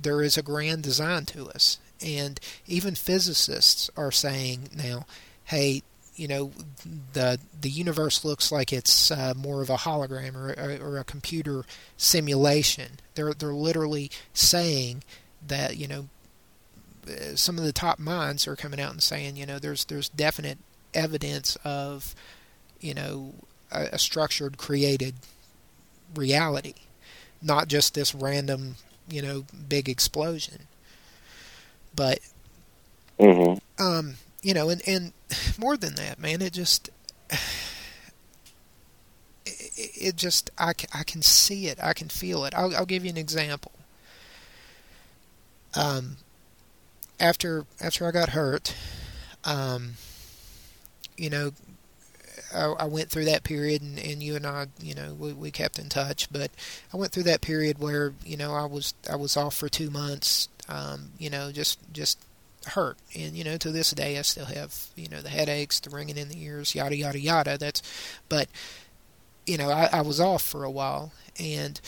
[0.00, 1.78] there is a grand design to us.
[2.00, 5.06] And even physicists are saying now,
[5.44, 5.82] hey,
[6.14, 6.52] you know
[7.12, 11.04] the the universe looks like it's uh, more of a hologram or, or, or a
[11.04, 11.64] computer
[11.96, 12.98] simulation.
[13.14, 15.02] They're they're literally saying
[15.46, 16.08] that you know
[17.08, 20.08] uh, some of the top minds are coming out and saying you know there's there's
[20.10, 20.58] definite
[20.94, 22.14] evidence of
[22.80, 23.32] you know
[23.70, 25.14] a, a structured created
[26.14, 26.74] reality,
[27.40, 28.76] not just this random
[29.08, 30.66] you know big explosion.
[31.94, 32.20] But
[33.18, 35.12] hmm um, you know, and and
[35.58, 36.90] more than that, man, it just
[39.46, 42.54] it, just I, I can see it, I can feel it.
[42.54, 43.72] I'll I'll give you an example.
[45.74, 46.16] Um,
[47.18, 48.74] after after I got hurt,
[49.44, 49.94] um,
[51.16, 51.52] you know,
[52.54, 55.50] I, I went through that period, and, and you and I, you know, we, we
[55.50, 56.30] kept in touch.
[56.30, 56.50] But
[56.92, 59.90] I went through that period where you know I was I was off for two
[59.90, 62.18] months Um, you know, just just
[62.66, 62.98] hurt.
[63.14, 66.16] And you know, to this day, I still have you know the headaches, the ringing
[66.16, 67.58] in the ears, yada yada yada.
[67.58, 67.82] That's,
[68.28, 68.48] but
[69.46, 71.80] you know, I, I was off for a while, and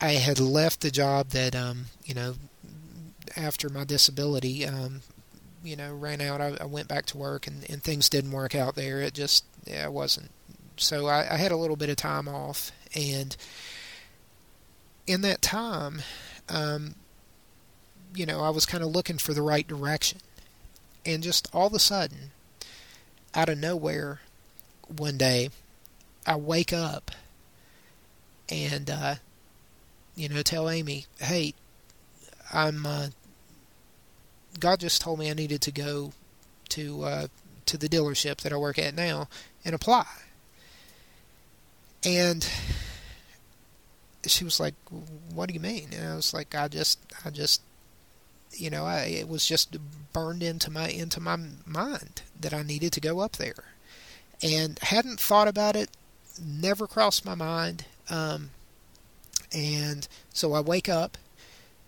[0.00, 2.34] I had left the job that um, you know
[3.36, 5.02] after my disability um,
[5.62, 6.40] you know ran out.
[6.40, 9.00] I, I went back to work, and, and things didn't work out there.
[9.00, 10.30] It just yeah, it wasn't.
[10.76, 13.36] So I, I had a little bit of time off, and
[15.06, 16.02] in that time,
[16.48, 16.94] um,
[18.14, 20.20] you know, I was kind of looking for the right direction.
[21.04, 22.32] And just all of a sudden,
[23.34, 24.20] out of nowhere,
[24.86, 25.50] one day,
[26.26, 27.10] I wake up
[28.48, 29.14] and, uh,
[30.14, 31.54] you know, tell Amy, hey,
[32.52, 33.08] I'm, uh,
[34.58, 36.12] God just told me I needed to go
[36.70, 37.26] to, uh,
[37.66, 39.28] to the dealership that I work at now
[39.64, 40.06] and apply.
[42.04, 42.48] And
[44.26, 44.74] she was like,
[45.32, 47.62] "What do you mean?" And I was like, "I just, I just,
[48.52, 49.76] you know, I it was just
[50.12, 51.36] burned into my into my
[51.66, 53.64] mind that I needed to go up there,
[54.42, 55.90] and hadn't thought about it,
[56.42, 57.84] never crossed my mind.
[58.08, 58.50] Um,
[59.52, 61.18] and so I wake up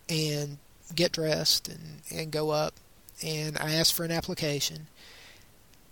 [0.08, 0.58] and
[0.94, 2.74] get dressed and and go up,
[3.22, 4.86] and I ask for an application,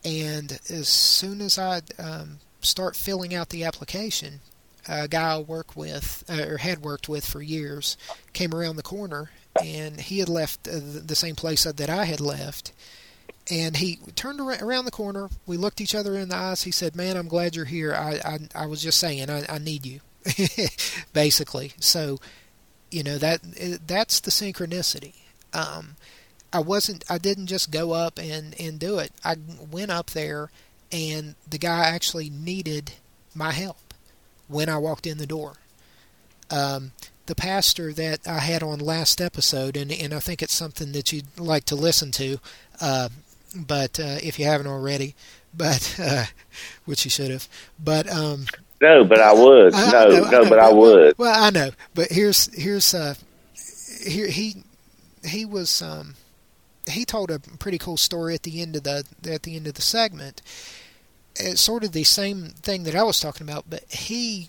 [0.05, 4.41] and as soon as I um, start filling out the application,
[4.89, 7.97] a guy I work with uh, or had worked with for years
[8.33, 9.31] came around the corner
[9.63, 12.73] and he had left uh, the same place that I had left.
[13.51, 15.29] And he turned around the corner.
[15.47, 16.63] We looked each other in the eyes.
[16.63, 17.95] He said man I'm glad you're here.
[17.95, 20.01] I I, I was just saying I, I need you.
[21.13, 21.73] Basically.
[21.81, 22.19] So
[22.91, 23.41] you know that
[23.87, 25.15] that's the synchronicity.
[25.53, 25.97] Um,
[26.53, 29.13] I wasn't I didn't just go up and and do it.
[29.25, 29.37] I
[29.71, 30.51] went up there
[30.93, 32.93] and the guy actually needed
[33.35, 33.95] my help
[34.49, 35.55] when I walked in the door.
[36.51, 36.93] Um,
[37.31, 41.12] the pastor that I had on last episode, and, and I think it's something that
[41.12, 42.38] you'd like to listen to,
[42.81, 43.09] uh,
[43.55, 45.14] but uh, if you haven't already,
[45.55, 46.25] but uh,
[46.87, 47.47] which you should have,
[47.79, 48.47] but um,
[48.81, 49.75] no, but I would.
[49.75, 51.19] I, no, I know, no, I but I would.
[51.19, 53.14] Well, I know, but here's here's uh,
[54.05, 54.64] here he
[55.25, 56.16] he was um,
[56.90, 59.75] he told a pretty cool story at the end of the at the end of
[59.75, 60.43] the segment,
[61.37, 64.49] it's sort of the same thing that I was talking about, but he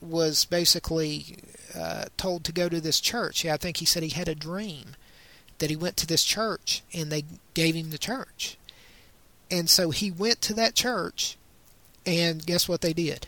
[0.00, 1.38] was basically
[1.74, 3.44] uh, told to go to this church.
[3.44, 4.96] Yeah, I think he said he had a dream
[5.58, 8.56] that he went to this church and they gave him the church.
[9.50, 11.36] And so he went to that church
[12.04, 13.26] and guess what they did?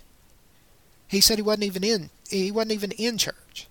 [1.08, 3.66] He said he wasn't even in he wasn't even in church.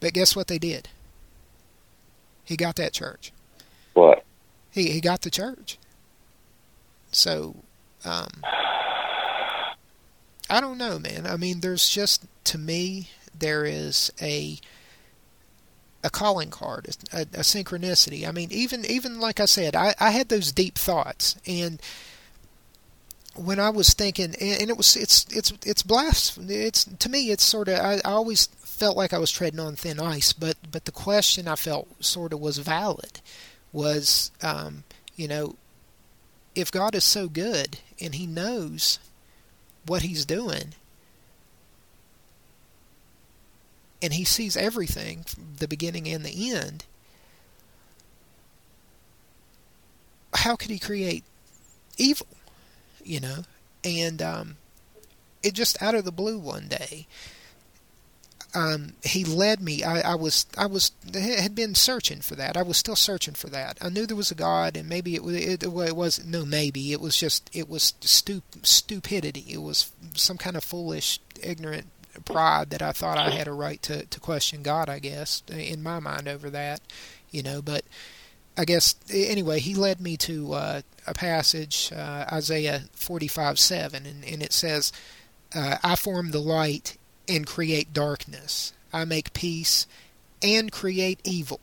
[0.00, 0.88] But guess what they did?
[2.44, 3.32] He got that church.
[3.94, 4.24] What?
[4.70, 5.78] He he got the church.
[7.10, 7.56] So
[8.04, 8.30] um,
[10.50, 11.26] I don't know, man.
[11.26, 14.58] I mean, there's just to me there is a
[16.04, 18.26] a calling card, a, a synchronicity.
[18.26, 21.80] I mean, even even like I said, I, I had those deep thoughts, and
[23.34, 26.54] when I was thinking, and and it was it's it's it's blasphemy.
[26.54, 29.76] It's to me, it's sort of I, I always felt like I was treading on
[29.76, 33.20] thin ice, but but the question I felt sort of was valid,
[33.72, 34.84] was um,
[35.16, 35.56] you know,
[36.54, 38.98] if God is so good and He knows
[39.88, 40.74] what He's doing,
[44.02, 45.24] and He sees everything,
[45.58, 46.84] the beginning and the end,
[50.34, 51.24] how could He create
[51.96, 52.26] evil?
[53.04, 53.44] You know?
[53.84, 54.56] And um,
[55.42, 57.06] it just out of the blue one day,
[58.58, 59.84] um, he led me.
[59.84, 62.56] I, I was I was had been searching for that.
[62.56, 63.78] I was still searching for that.
[63.80, 66.92] I knew there was a God, and maybe it was it, it was no maybe
[66.92, 69.44] it was just it was stup, stupidity.
[69.48, 71.86] It was some kind of foolish, ignorant
[72.24, 74.88] pride that I thought I had a right to to question God.
[74.88, 76.80] I guess in my mind over that,
[77.30, 77.62] you know.
[77.62, 77.84] But
[78.56, 84.04] I guess anyway, he led me to uh, a passage, uh, Isaiah forty five seven,
[84.04, 84.92] and, and it says,
[85.54, 86.96] uh, "I form the light
[87.28, 88.72] and create darkness.
[88.92, 89.86] I make peace
[90.42, 91.60] and create evil.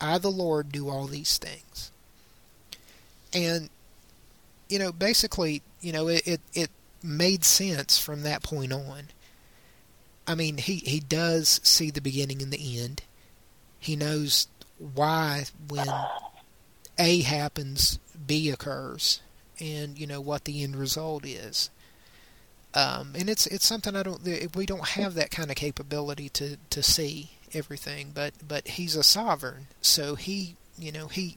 [0.00, 1.90] I, the Lord, do all these things.
[3.32, 3.68] And,
[4.68, 6.70] you know, basically, you know, it, it, it
[7.02, 9.08] made sense from that point on.
[10.26, 13.02] I mean, he, he does see the beginning and the end.
[13.78, 14.48] He knows
[14.78, 15.86] why, when
[16.98, 19.20] A happens, B occurs,
[19.60, 21.68] and, you know, what the end result is.
[22.74, 24.22] Um, and it's it's something I don't
[24.56, 29.04] we don't have that kind of capability to to see everything, but but he's a
[29.04, 31.36] sovereign, so he you know he.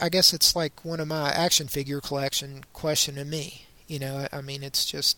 [0.00, 3.64] I guess it's like one of my action figure collection questioning me.
[3.88, 5.16] You know, I mean, it's just,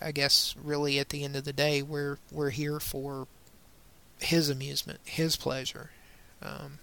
[0.00, 3.26] I guess, really at the end of the day, we're we're here for
[4.20, 5.90] his amusement, his pleasure.
[6.42, 6.78] Um,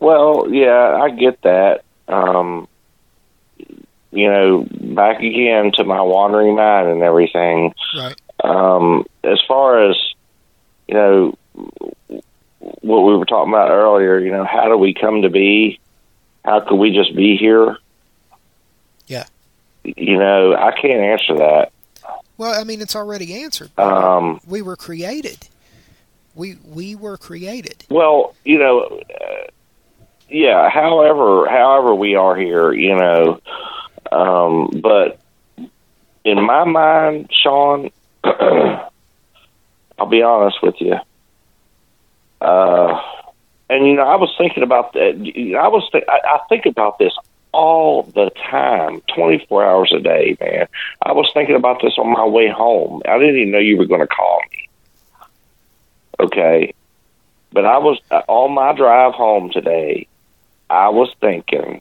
[0.00, 1.84] Well, yeah, I get that.
[2.06, 2.68] Um,
[4.18, 7.74] you know, back again to my wandering mind and everything.
[7.96, 8.20] right.
[8.42, 9.96] Um, as far as
[10.86, 11.38] you know,
[12.80, 14.18] what we were talking about earlier.
[14.18, 15.78] You know, how do we come to be?
[16.44, 17.76] How could we just be here?
[19.06, 19.24] Yeah.
[19.84, 21.72] You know, I can't answer that.
[22.36, 23.70] Well, I mean, it's already answered.
[23.78, 25.48] Um, we were created.
[26.34, 27.84] We we were created.
[27.90, 29.50] Well, you know, uh,
[30.28, 30.70] yeah.
[30.70, 33.40] However, however we are here, you know,
[34.12, 35.18] um, but
[36.24, 37.90] in my mind, Sean,
[38.24, 38.90] I'll
[40.08, 40.96] be honest with you.
[42.40, 43.00] Uh,
[43.70, 45.14] and you know, I was thinking about that.
[45.58, 47.12] I was, th- I, I think about this
[47.52, 50.66] all the time, twenty four hours a day, man.
[51.02, 53.02] I was thinking about this on my way home.
[53.08, 54.68] I didn't even know you were going to call me.
[56.20, 56.74] Okay,
[57.52, 60.06] but I was uh, on my drive home today.
[60.70, 61.80] I was thinking,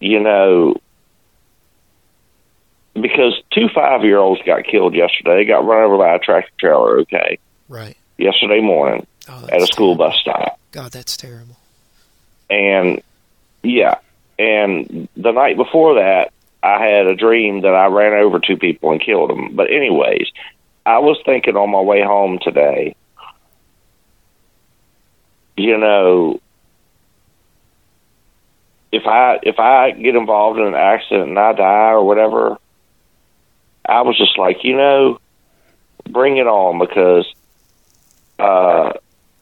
[0.00, 0.76] you know,
[2.94, 5.44] because two five year olds got killed yesterday.
[5.44, 7.00] Got run over by a tractor trailer.
[7.00, 7.38] Okay,
[7.68, 7.96] Right.
[8.16, 10.12] yesterday morning Oh, at a school terrible.
[10.12, 11.56] bus stop, God, that's terrible.
[12.50, 13.02] and
[13.62, 13.96] yeah,
[14.38, 16.32] and the night before that,
[16.62, 19.54] I had a dream that I ran over two people and killed them.
[19.54, 20.28] But anyways,
[20.86, 22.94] I was thinking on my way home today.
[25.56, 26.40] You know,
[28.92, 32.56] if I if I get involved in an accident and I die or whatever,
[33.86, 35.18] I was just like, you know,
[36.08, 37.26] bring it on because,
[38.38, 38.92] uh,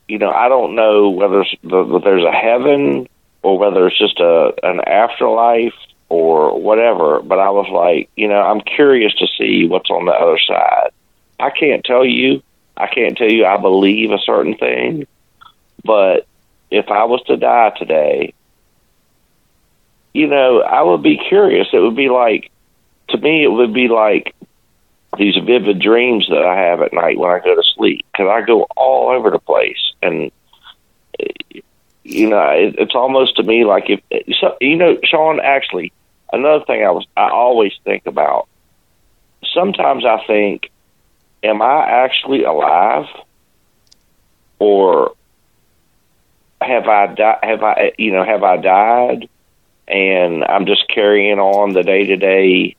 [0.09, 3.09] you know, I don't know whether the- whether there's a heaven
[3.43, 5.75] or whether it's just a an afterlife
[6.09, 7.21] or whatever.
[7.21, 10.91] But I was like, you know, I'm curious to see what's on the other side.
[11.39, 12.43] I can't tell you.
[12.77, 15.07] I can't tell you I believe a certain thing,
[15.85, 16.27] but
[16.71, 18.35] if I was to die today,
[20.17, 21.69] you know, I would be curious.
[21.73, 22.51] It would be like,
[23.11, 24.35] to me, it would be like
[25.19, 28.45] these vivid dreams that I have at night when I go to sleep because I
[28.47, 29.93] go all over the place.
[30.03, 30.33] And
[32.03, 34.01] you know it, it's almost to me like if
[34.41, 35.93] so, you know Sean actually
[36.33, 38.49] another thing I was I always think about
[39.53, 40.71] sometimes I think
[41.43, 43.07] am I actually alive?
[44.59, 45.14] Or
[46.61, 49.29] have I di- have I you know have I died
[49.89, 52.76] and I'm just carrying on the day to day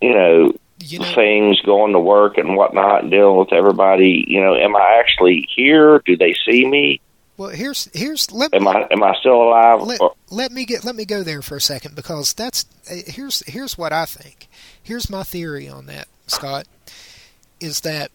[0.00, 4.24] you know You know, things, going to work and whatnot, and dealing with everybody.
[4.28, 6.00] You know, am I actually here?
[6.04, 7.00] Do they see me?
[7.36, 9.80] well, here's here's let Am I am I still alive?
[9.82, 10.00] let,
[10.30, 13.76] let me get let me go there for a second because that's uh, here's here's
[13.76, 14.48] what I think.
[14.82, 16.66] Here's my theory on that, Scott,
[17.58, 18.10] is that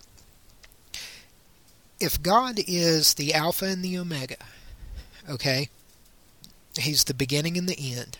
[1.99, 4.37] if God is the alpha and the omega,
[5.29, 5.69] okay?
[6.77, 8.19] He's the beginning and the end.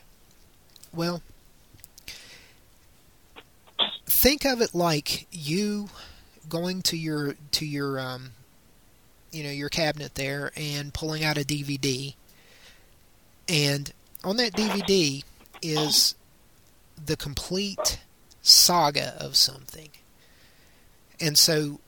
[0.94, 1.22] Well,
[4.06, 5.90] think of it like you
[6.48, 8.32] going to your to your um
[9.32, 12.16] you know your cabinet there and pulling out a DVD
[13.48, 13.94] and
[14.24, 15.24] on that DVD
[15.62, 16.16] is
[17.04, 18.00] the complete
[18.42, 19.90] saga of something.
[21.20, 21.80] And so,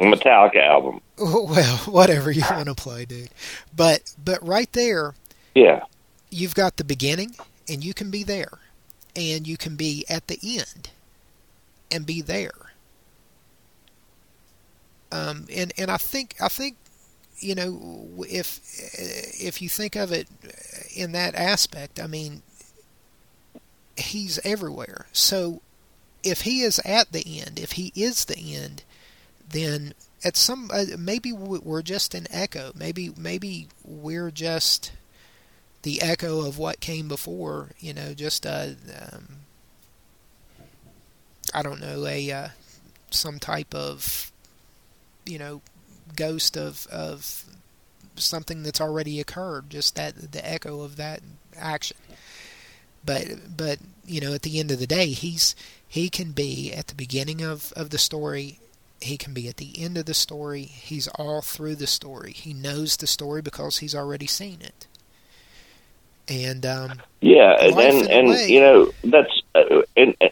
[0.00, 1.00] Metallica album.
[1.18, 3.30] well, whatever you want to play, dude.
[3.74, 5.14] But but right there,
[5.54, 5.84] Yeah,
[6.30, 7.34] you've got the beginning,
[7.68, 8.58] and you can be there,
[9.16, 10.90] and you can be at the end,
[11.90, 12.52] and be there.
[15.10, 16.76] Um, and and I think I think
[17.38, 18.60] you know if
[19.38, 20.28] if you think of it
[20.94, 22.42] in that aspect, I mean,
[23.96, 25.06] he's everywhere.
[25.12, 25.60] So
[26.22, 28.82] if he is at the end, if he is the end,
[29.50, 29.94] then
[30.24, 32.72] at some uh, maybe we- we're just an echo.
[32.74, 34.92] Maybe maybe we're just
[35.82, 37.70] the echo of what came before.
[37.78, 38.76] You know, just a
[39.12, 39.28] um,
[41.54, 42.48] I don't know a uh,
[43.10, 44.30] some type of
[45.24, 45.62] you know
[46.16, 47.44] ghost of of
[48.16, 49.70] something that's already occurred.
[49.70, 51.20] Just that the echo of that
[51.56, 51.96] action.
[53.04, 55.54] But but you know, at the end of the day, he's
[55.86, 58.58] he can be at the beginning of of the story.
[59.00, 60.62] He can be at the end of the story.
[60.62, 62.32] He's all through the story.
[62.32, 64.86] He knows the story because he's already seen it.
[66.28, 68.48] And um, yeah, and and, and way.
[68.48, 70.30] you know that's uh, and, and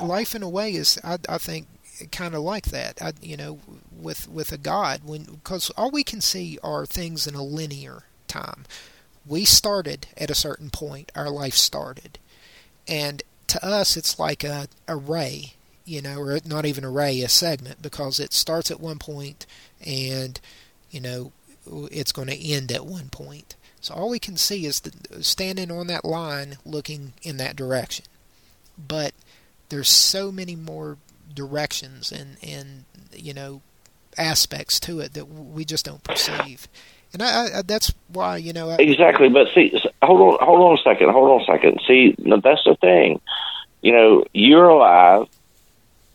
[0.00, 1.66] life in a way is I, I think
[2.12, 3.58] kind of like that I, you know
[3.90, 8.04] with with a god when because all we can see are things in a linear
[8.28, 8.64] time
[9.26, 12.18] we started at a certain point our life started
[12.86, 15.54] and to us it's like a, a ray
[15.88, 19.46] you know, or not even a ray, a segment, because it starts at one point
[19.84, 20.40] and,
[20.90, 21.32] you know,
[21.90, 23.56] it's going to end at one point.
[23.80, 28.04] So all we can see is the, standing on that line looking in that direction.
[28.76, 29.12] But
[29.68, 30.98] there's so many more
[31.34, 33.62] directions and, and you know,
[34.16, 36.68] aspects to it that we just don't perceive.
[37.12, 39.72] And I, I that's why, you know, I, Exactly, but see,
[40.02, 41.80] hold on, hold on a second, hold on a second.
[41.86, 43.20] See, that's the thing.
[43.80, 45.26] You know, you're alive,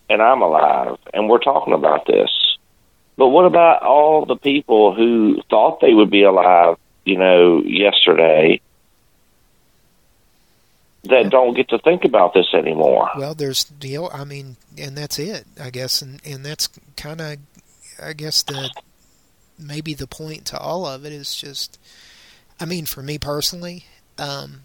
[0.09, 2.29] and I'm alive, and we're talking about this.
[3.17, 8.59] But what about all the people who thought they would be alive, you know, yesterday,
[11.03, 13.09] that don't get to think about this anymore?
[13.17, 13.97] Well, there's the.
[14.11, 17.37] I mean, and that's it, I guess, and and that's kind of,
[18.01, 18.71] I guess the
[19.59, 21.79] maybe the point to all of it is just,
[22.59, 23.85] I mean, for me personally,
[24.17, 24.61] um,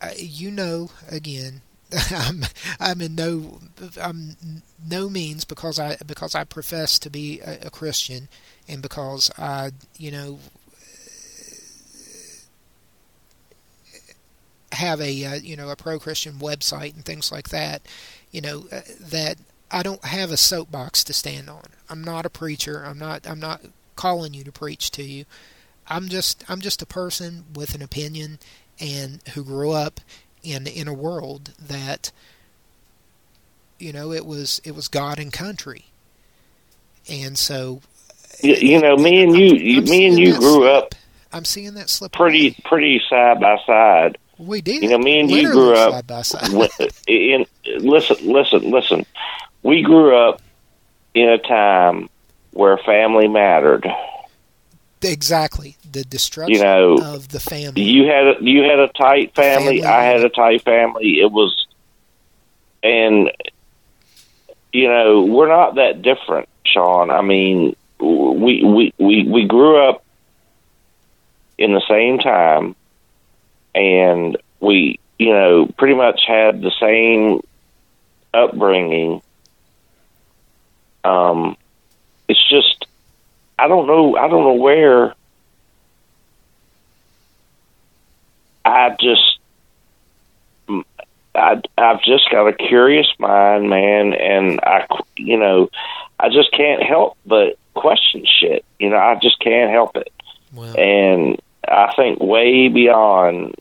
[0.00, 1.62] I, you know, again,
[2.10, 2.44] I'm
[2.78, 3.60] I'm in no
[4.00, 4.36] I'm
[4.88, 8.28] no means because I because I profess to be a, a Christian
[8.68, 10.38] and because I you know
[14.72, 17.82] have a uh, you know a pro Christian website and things like that,
[18.30, 19.38] you know uh, that
[19.70, 21.64] I don't have a soapbox to stand on.
[21.88, 22.84] I'm not a preacher.
[22.84, 23.62] I'm not I'm not
[23.96, 25.24] calling you to preach to you.
[25.86, 28.38] I'm just I'm just a person with an opinion
[28.78, 30.00] and who grew up
[30.42, 32.10] in in a world that
[33.78, 35.86] you know it was it was God and country.
[37.08, 37.80] And so
[38.42, 40.70] You, you know, me and you, you me and you grew slip.
[40.84, 40.94] up
[41.32, 42.56] I'm seeing that slip pretty away.
[42.64, 44.18] pretty side by side.
[44.38, 44.82] We did.
[44.82, 46.70] You know, me and you grew up side by side.
[47.06, 47.46] In,
[47.78, 49.04] listen, listen, listen.
[49.62, 50.40] We grew up
[51.14, 52.08] in a time
[52.52, 53.86] where family mattered.
[55.02, 55.76] Exactly.
[55.90, 57.82] The destruction You know, of the family.
[57.82, 59.80] You had a, you had a tight family.
[59.80, 59.84] Family.
[59.84, 61.20] I had a tight family.
[61.20, 61.66] It was,
[62.82, 63.30] and
[64.72, 67.10] you know, we're not that different, Sean.
[67.10, 70.04] I mean, we we we we grew up
[71.58, 72.76] in the same time,
[73.74, 77.40] and we you know pretty much had the same
[78.32, 79.22] upbringing.
[81.04, 81.56] Um,
[82.28, 82.79] it's just
[83.60, 84.16] I don't know.
[84.16, 85.14] I don't know where.
[88.64, 89.38] I just,
[91.34, 94.86] I, I've just got a curious mind, man, and I,
[95.16, 95.68] you know,
[96.18, 98.64] I just can't help but question shit.
[98.78, 100.10] You know, I just can't help it,
[100.78, 101.38] and
[101.68, 103.56] I think way beyond.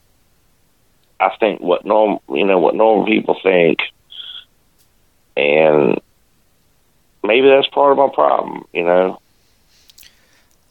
[1.20, 3.80] I think what normal, you know, what normal people think,
[5.36, 6.00] and
[7.22, 8.64] maybe that's part of my problem.
[8.72, 9.22] You know,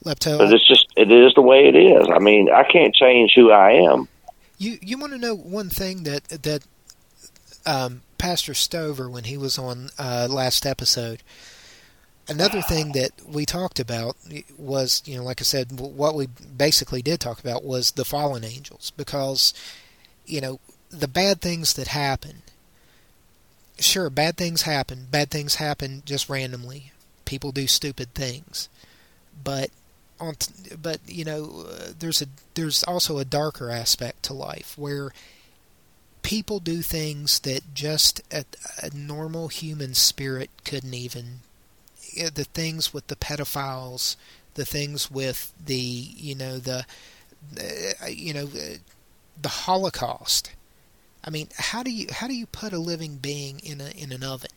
[0.05, 2.07] Lepto, but it's just it is the way it is.
[2.13, 4.07] I mean, I can't change who I am.
[4.57, 6.63] you you want to know one thing that that
[7.65, 11.23] um, Pastor Stover when he was on uh, last episode.
[12.27, 14.15] Another thing that we talked about
[14.55, 18.43] was, you know, like I said, what we basically did talk about was the fallen
[18.43, 19.51] angels because,
[20.27, 20.59] you know,
[20.91, 22.43] the bad things that happen.
[23.79, 25.07] Sure, bad things happen.
[25.09, 26.91] Bad things happen just randomly.
[27.25, 28.69] People do stupid things,
[29.43, 29.71] but
[30.19, 30.35] on,
[30.81, 35.11] but you know, uh, there's a there's also a darker aspect to life where
[36.21, 38.45] people do things that just a,
[38.83, 41.39] a normal human spirit couldn't even
[42.21, 44.15] uh, the things with the pedophiles
[44.59, 46.85] the things with the you know the
[47.57, 48.77] uh, you know uh,
[49.41, 50.51] the holocaust.
[51.23, 54.11] I mean how do you how do you put a living being in a in
[54.11, 54.51] an oven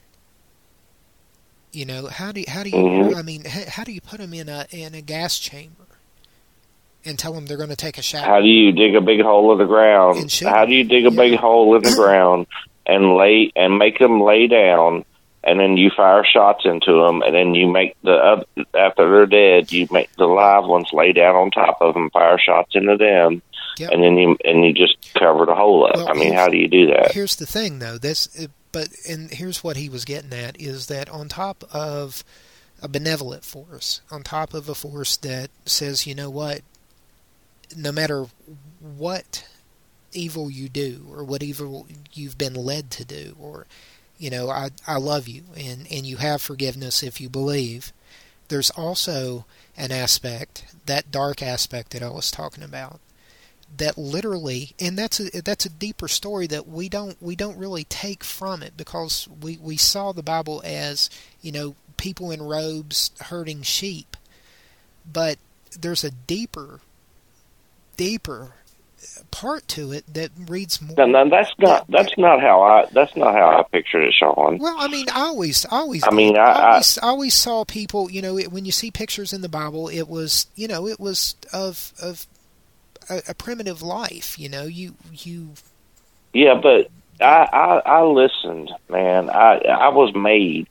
[1.73, 3.17] you know how do you, how do you Mhm.
[3.17, 5.85] i mean how, how do you put them in a in a gas chamber
[7.05, 9.21] and tell them they're going to take a shower How do you dig a big
[9.23, 10.33] hole in the ground?
[10.43, 12.47] How do you dig a big hole in the ground
[12.87, 15.05] and lay and make them lay down,
[15.43, 18.45] and then you fire shots into them, and then you make the
[18.79, 22.39] after they're dead, you make the live ones lay down on top of them, fire
[22.39, 23.43] shots into them,
[23.79, 23.91] Yep.
[23.91, 25.97] and then you and you just cover the hole up.
[25.97, 27.11] Well, I mean, how do you do that?
[27.13, 27.99] Here's the thing, though.
[27.99, 28.29] This,
[28.73, 32.25] but and here's what he was getting at is that on top of
[32.83, 36.63] a benevolent force, on top of a force that says, you know what,
[37.77, 38.27] no matter
[38.81, 39.47] what
[40.13, 43.67] evil you do or what evil you've been led to do, or
[44.19, 47.93] you know, I I love you and and you have forgiveness if you believe.
[48.49, 49.47] There's also
[49.77, 53.01] an aspect, that dark aspect that I was talking about,
[53.77, 57.85] that literally and that's a that's a deeper story that we don't we don't really
[57.85, 61.09] take from it because we we saw the bible as
[61.41, 64.17] you know people in robes herding sheep
[65.11, 65.39] but
[65.81, 66.81] there's a deeper
[67.97, 68.53] deeper
[69.31, 70.95] part to it that reads more.
[70.97, 74.59] No, no, that's not that's not how I that's not how I pictured it, Sean.
[74.59, 76.37] Well, I mean, I always, always, I mean.
[76.37, 78.11] I- I- always, I always saw people.
[78.11, 81.01] You know, it, when you see pictures in the Bible, it was, you know, it
[81.01, 82.27] was of of
[83.09, 84.39] a, a primitive life.
[84.39, 85.55] You know, you you
[86.33, 86.91] Yeah, but
[87.21, 89.31] I, I I listened, man.
[89.31, 90.67] I I was made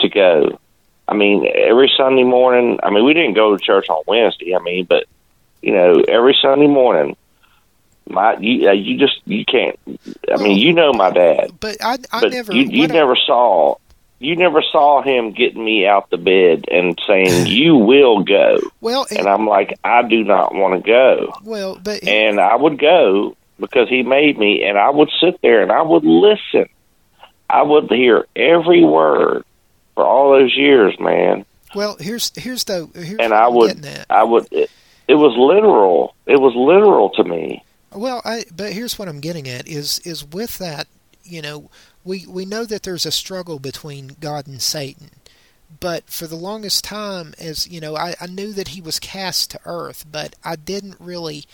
[0.00, 0.58] to go.
[1.06, 2.78] I mean, every Sunday morning.
[2.82, 4.54] I mean, we didn't go to church on Wednesday.
[4.54, 5.06] I mean, but
[5.62, 7.16] you know, every Sunday morning,
[8.08, 9.78] my you uh, you just you can't.
[10.32, 13.16] I mean, you know my dad, but I, I but never, you you I- never
[13.16, 13.76] saw.
[14.20, 19.06] You never saw him getting me out the bed and saying, "You will go," well,
[19.10, 22.78] and, and I'm like, "I do not want to go." well, but and I would
[22.78, 26.68] go because he made me, and I would sit there and I would listen.
[27.50, 29.44] I would hear every word
[29.94, 31.44] for all those years, man,
[31.74, 34.04] well, here's here's the here's and I I'm would.
[34.08, 34.48] I would.
[34.50, 34.70] It,
[35.06, 36.14] it was literal.
[36.26, 37.64] It was literal to me.
[37.92, 40.86] Well, I but here's what I'm getting at is is with that,
[41.24, 41.70] you know,
[42.04, 45.10] we we know that there's a struggle between God and Satan.
[45.80, 49.50] But for the longest time as you know, I, I knew that he was cast
[49.50, 51.44] to earth, but I didn't really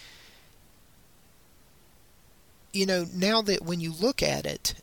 [2.75, 4.75] you know, now that when you look at it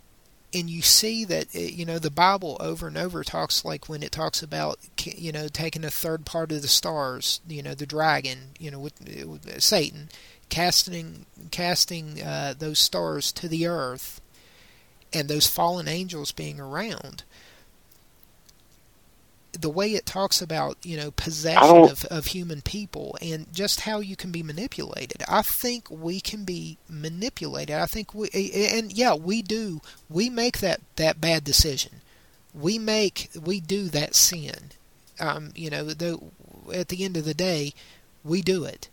[0.54, 4.02] and you see that uh, you know the Bible over and over talks like when
[4.02, 7.86] it talks about you know taking a third part of the stars, you know the
[7.86, 10.10] dragon, you know with, with Satan,
[10.50, 14.21] casting casting uh, those stars to the earth,
[15.14, 17.24] and those fallen angels being around.
[19.54, 24.00] The way it talks about you know possession of, of human people and just how
[24.00, 27.76] you can be manipulated, I think we can be manipulated.
[27.76, 32.02] I think we and yeah we do we make that that bad decision.
[32.54, 34.72] We make we do that sin.
[35.20, 36.32] Um, you know, though
[36.74, 37.74] at the end of the day,
[38.24, 38.88] we do it,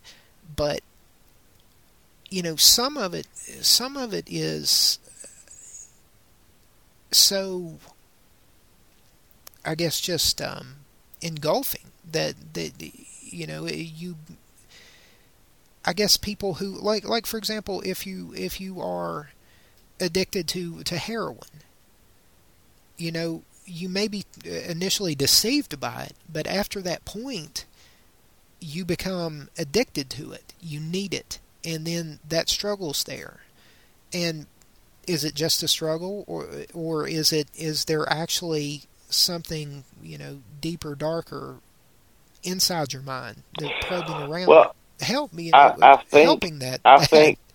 [0.55, 0.81] but
[2.29, 4.99] you know some of it some of it is
[7.11, 7.77] so
[9.65, 10.75] I guess just um,
[11.21, 12.73] engulfing that that
[13.21, 14.15] you know you
[15.85, 19.29] I guess people who like like for example if you if you are
[19.99, 21.63] addicted to to heroin
[22.97, 27.65] you know you may be initially deceived by it but after that point
[28.59, 30.53] you become addicted to it.
[30.61, 31.39] You need it.
[31.63, 33.41] And then that struggle's there.
[34.13, 34.47] And
[35.09, 40.39] is it just a struggle or or is it is there actually something you know
[40.61, 41.55] deeper darker
[42.43, 46.59] inside your mind that probing around Well, help me you I- know, I think- helping
[46.59, 46.79] that.
[46.85, 47.39] I think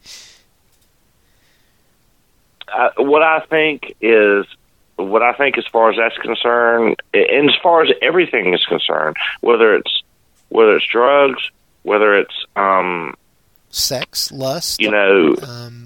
[2.72, 4.46] uh, what I think is
[4.96, 9.16] what I think as far as that's concerned, and as far as everything is concerned,
[9.40, 10.02] whether it's
[10.48, 11.42] whether it's drugs,
[11.82, 13.14] whether it's um,
[13.70, 15.84] sex lust you know um,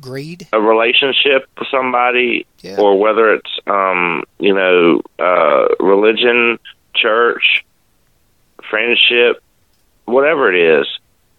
[0.00, 0.46] greed?
[0.52, 2.76] A relationship with somebody, yeah.
[2.78, 6.58] or whether it's um, you know uh, religion,
[6.94, 7.64] church,
[8.68, 9.42] friendship,
[10.04, 10.86] whatever it is,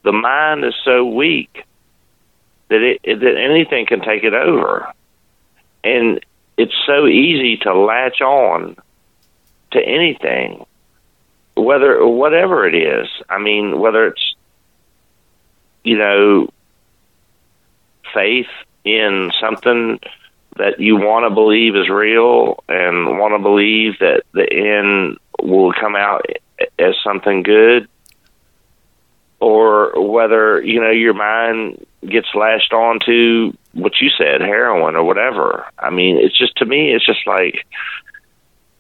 [0.04, 1.66] the mind is so weak
[2.70, 4.92] that it that anything can take it over,
[5.84, 6.20] and
[6.58, 8.76] it's so easy to latch on
[9.72, 10.66] to anything,
[11.56, 13.08] whether whatever it is.
[13.30, 14.36] I mean, whether it's
[15.84, 16.50] you know
[18.14, 18.48] faith
[18.84, 20.00] in something
[20.58, 25.74] that you want to believe is real and want to believe that the end will
[25.74, 26.26] come out
[26.78, 27.88] as something good?
[29.40, 35.04] Or whether you know your mind gets lashed on to what you said heroin or
[35.04, 35.66] whatever.
[35.78, 37.66] I mean it's just to me it's just like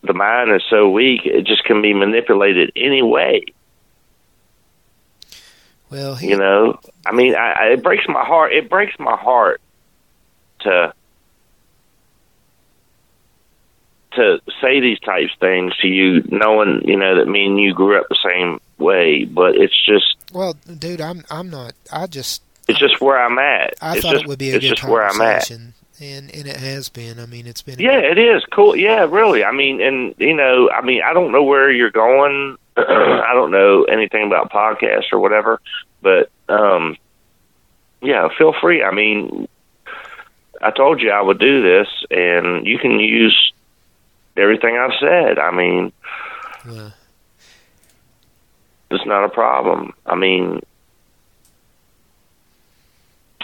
[0.03, 3.43] the mind is so weak it just can be manipulated any way
[5.89, 9.15] well he, you know i mean I, I it breaks my heart it breaks my
[9.15, 9.61] heart
[10.61, 10.93] to
[14.13, 17.73] to say these types of things to you knowing you know that me and you
[17.73, 22.41] grew up the same way but it's just well dude i'm i'm not i just
[22.67, 23.73] it's just where i'm at.
[23.81, 25.47] I it's thought just, it would be a good just where i'm at.
[25.47, 27.19] conversation and and it has been.
[27.19, 28.43] I mean it's been yeah it is.
[28.51, 28.75] Cool.
[28.75, 29.43] Yeah really.
[29.43, 32.57] I mean and you know i mean i don't know where you're going
[33.25, 35.59] i don't know anything about podcasts or whatever
[36.01, 36.95] but um
[38.01, 38.83] yeah feel free.
[38.83, 39.47] I mean
[40.61, 43.53] i told you i would do this and you can use
[44.37, 45.39] everything i've said.
[45.39, 45.91] I mean
[46.69, 46.91] uh,
[48.91, 49.93] it's not a problem.
[50.05, 50.61] I mean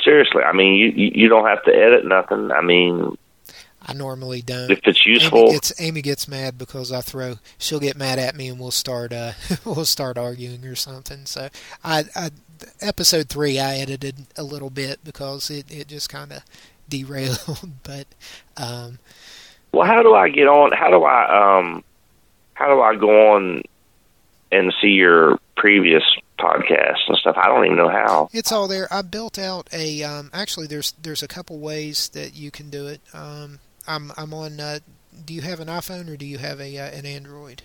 [0.04, 2.52] seriously i mean you you you don't have to edit nothing.
[2.52, 3.18] I mean
[3.86, 7.36] i normally don't if it's Amy useful gets Amy gets mad because I throw.
[7.58, 9.34] She'll get mad at me and we'll start uh
[9.66, 11.26] we'll start arguing or something.
[11.26, 11.50] So
[11.84, 12.30] I I
[12.82, 16.44] episode three I edited a little bit because it it just kind of
[16.90, 17.72] derailed.
[17.84, 18.08] but
[18.58, 19.00] um,
[19.72, 20.72] Well, how do I get on?
[20.72, 21.84] How do I um,
[22.54, 23.64] how do I go on
[24.52, 26.04] and see your previous
[26.40, 27.36] podcasts and stuff?
[27.38, 28.30] I don't even know how.
[28.34, 28.88] It's all there.
[28.92, 30.04] I built out a.
[30.04, 33.02] Um, actually, there's there's a couple ways that you can do it.
[33.14, 34.60] Um, I'm I'm on.
[34.60, 34.80] Uh,
[35.26, 37.64] do you have an iPhone or do you have a uh, an Android?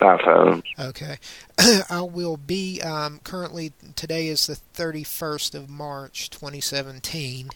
[0.00, 0.62] iPhone.
[0.78, 1.16] Okay,
[1.90, 2.82] I will be.
[2.82, 7.48] Um, currently, today is the 31st of March, 2017.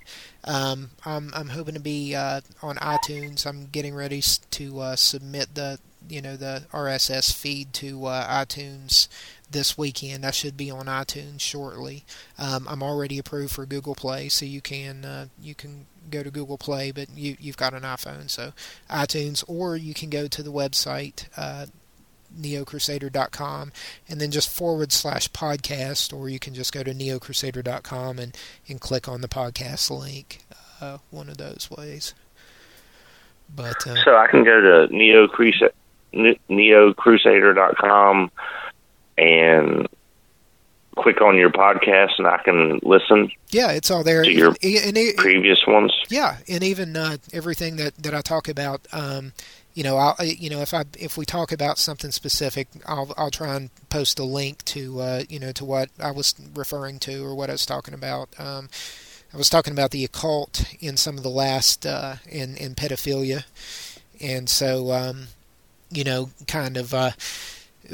[0.45, 3.47] Um, I'm I'm hoping to be uh, on iTunes.
[3.47, 9.09] I'm getting ready to uh, submit the you know the RSS feed to uh, iTunes
[9.51, 10.25] this weekend.
[10.25, 12.05] I should be on iTunes shortly.
[12.39, 16.31] Um, I'm already approved for Google Play, so you can uh, you can go to
[16.31, 18.53] Google Play, but you you've got an iPhone, so
[18.89, 21.27] iTunes, or you can go to the website.
[21.37, 21.67] Uh,
[22.39, 23.73] neocrusader.com
[24.09, 28.37] and then just forward slash podcast or you can just go to neocrusader.com and,
[28.69, 30.39] and click on the podcast link
[30.81, 32.15] uh, one of those ways
[33.55, 35.73] but uh, So I can go to Neo Crusader,
[36.15, 38.31] neocrusader.com
[39.19, 39.89] and
[40.97, 44.99] click on your podcast, and I can listen yeah it's all there to your and
[44.99, 45.93] e- previous ones.
[46.09, 49.33] Yeah, and even uh, everything that, that I talk about, um,
[49.75, 53.31] you know, I'll, you know, if I if we talk about something specific, I'll I'll
[53.31, 57.25] try and post a link to uh, you know to what I was referring to
[57.25, 58.29] or what I was talking about.
[58.39, 58.69] Um,
[59.33, 63.45] I was talking about the occult in some of the last uh, in in pedophilia,
[64.21, 65.29] and so um,
[65.91, 66.95] you know, kind of.
[66.95, 67.13] Uh,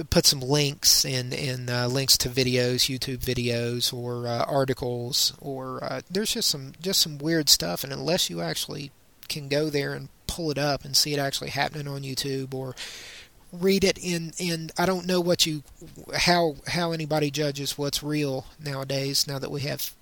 [0.05, 5.83] put some links and and uh, links to videos, YouTube videos, or uh, articles, or
[5.83, 7.85] uh, there's just some just some weird stuff.
[7.85, 8.91] And unless you actually
[9.29, 12.75] can go there and pull it up and see it actually happening on YouTube, or
[13.53, 15.63] read it in in I don't know what you
[16.15, 19.27] how how anybody judges what's real nowadays.
[19.27, 19.93] Now that we have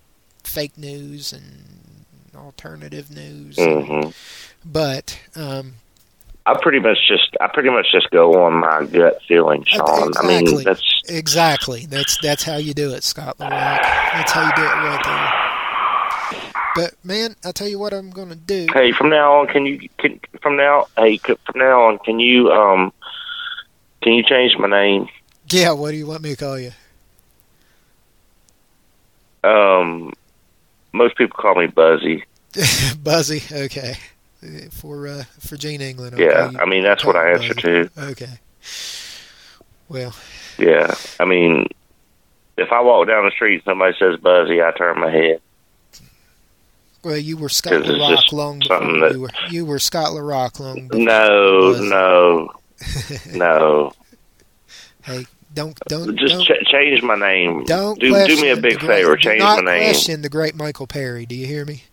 [0.43, 4.09] fake news and alternative news, hmm
[4.65, 5.75] but um,
[6.47, 10.13] I pretty much just I pretty much just go on my gut feeling, Sean.
[10.17, 10.63] I mean, Exactly.
[10.63, 11.85] that's Exactly.
[11.87, 13.49] That's that's how you do it, Scott LaRock.
[13.81, 16.61] That's how you do it right there.
[16.75, 18.67] But man, I'll tell you what I'm going to do.
[18.73, 18.91] hey.
[18.91, 22.91] From now on, can you can, from now hey from now on can you um
[24.01, 25.07] can you change my name?
[25.49, 26.71] Yeah, what do you want me to call you?
[29.43, 30.11] Um,
[30.91, 32.23] most people call me Buzzy.
[33.03, 33.43] Buzzy.
[33.51, 33.95] Okay.
[34.71, 36.15] For uh, for Gene England.
[36.15, 37.89] I'll Yeah, I mean that's what I answer to.
[37.97, 38.39] Okay.
[39.89, 40.15] Well,
[40.57, 41.67] Yeah, I mean,
[42.57, 45.41] if I walk down the street and somebody says Buzzy, I turn my head.
[47.03, 50.87] well, you were Scott LaRock long before that- you were you were Scott LaRock long
[50.87, 51.05] before.
[51.05, 52.49] No, no,
[53.33, 53.93] no.
[55.03, 57.63] Hey, don't don't Just don't, ch- change my name.
[57.65, 59.15] don't do, do me a big great- favor.
[59.15, 59.83] do Change my name.
[59.91, 61.25] question the great Michael Perry.
[61.25, 61.83] Do you hear me?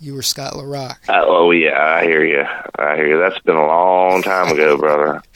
[0.00, 1.08] You were Scott LaRock.
[1.08, 2.44] Uh, oh yeah, I hear you.
[2.78, 3.18] I hear you.
[3.18, 5.22] That's been a long time ago, brother.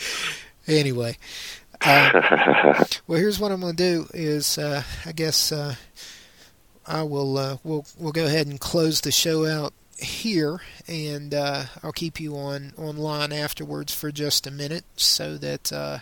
[0.69, 1.17] Anyway,
[1.81, 5.75] uh, well, here's what I'm going to do: is uh, I guess uh,
[6.87, 11.65] I will uh, we'll we'll go ahead and close the show out here, and uh,
[11.83, 15.99] I'll keep you on online afterwards for just a minute, so that uh,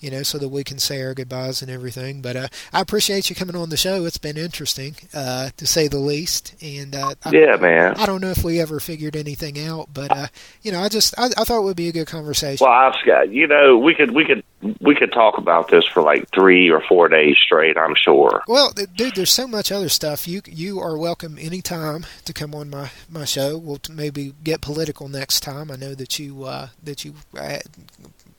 [0.00, 2.22] you know, so that we can say our goodbyes and everything.
[2.22, 4.04] But uh, I appreciate you coming on the show.
[4.04, 7.94] It's been interesting, uh, to say the least, and uh, I, yeah, man.
[7.96, 10.26] I don't know if we ever figured anything out, but uh,
[10.62, 12.64] you know, I just I, I thought it would be a good conversation.
[12.64, 14.42] Well, I've got you know we could we could
[14.80, 17.76] we could talk about this for like three or four days straight.
[17.76, 18.42] I'm sure.
[18.48, 20.26] Well, dude, there's so much other stuff.
[20.26, 23.56] You you are welcome anytime to come on my, my show.
[23.56, 25.70] We'll t- maybe get political next time.
[25.70, 27.58] I know that you uh, that you uh,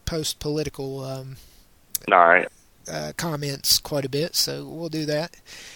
[0.06, 1.38] post political um,
[2.12, 2.48] All right.
[2.92, 5.36] uh, comments quite a bit, so we'll do that.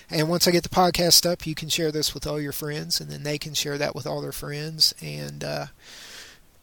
[0.09, 2.99] And once I get the podcast up, you can share this with all your friends,
[2.99, 5.65] and then they can share that with all their friends, and uh,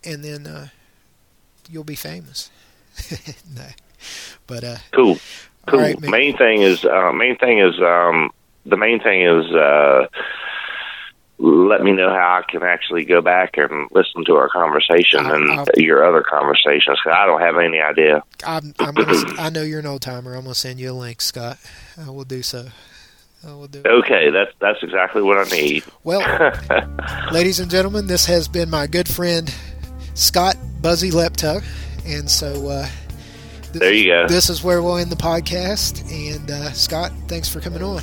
[0.05, 0.69] and then uh,
[1.69, 2.51] you'll be famous.
[3.55, 3.67] no,
[4.47, 5.19] but uh, Cool.
[5.67, 5.81] Cool.
[5.81, 8.31] right, main thing is uh, main thing is um,
[8.67, 10.07] the main thing is uh,
[11.43, 15.35] let me know how I can actually go back and listen to our conversation I'll-
[15.35, 16.99] and I'll- your other conversations.
[17.03, 18.23] Cause I don't have any idea.
[18.47, 20.35] I'm, I'm gonna, I know you're an old timer.
[20.35, 21.57] I'm gonna send you a link, Scott.
[21.99, 22.67] I will do so.
[23.47, 23.81] I will do.
[23.87, 25.83] Okay, that's that's exactly what I need.
[26.05, 26.21] Well,
[27.33, 29.53] ladies and gentlemen, this has been my good friend
[30.15, 31.65] Scott Buzzy Lepto,
[32.07, 32.87] and so uh,
[33.63, 34.27] th- There you go.
[34.29, 36.03] This is where we'll end the podcast.
[36.13, 38.03] And uh, Scott, thanks for coming on.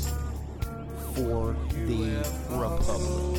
[1.13, 3.37] for the Republic.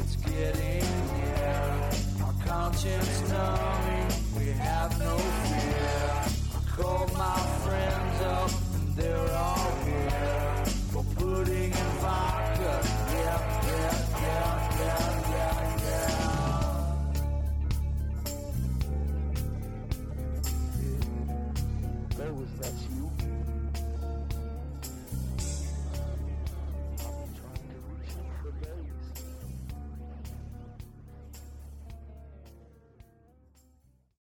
[0.00, 0.84] It's getting
[1.16, 1.90] near.
[2.24, 5.79] Our conscience numbing, we have no fear.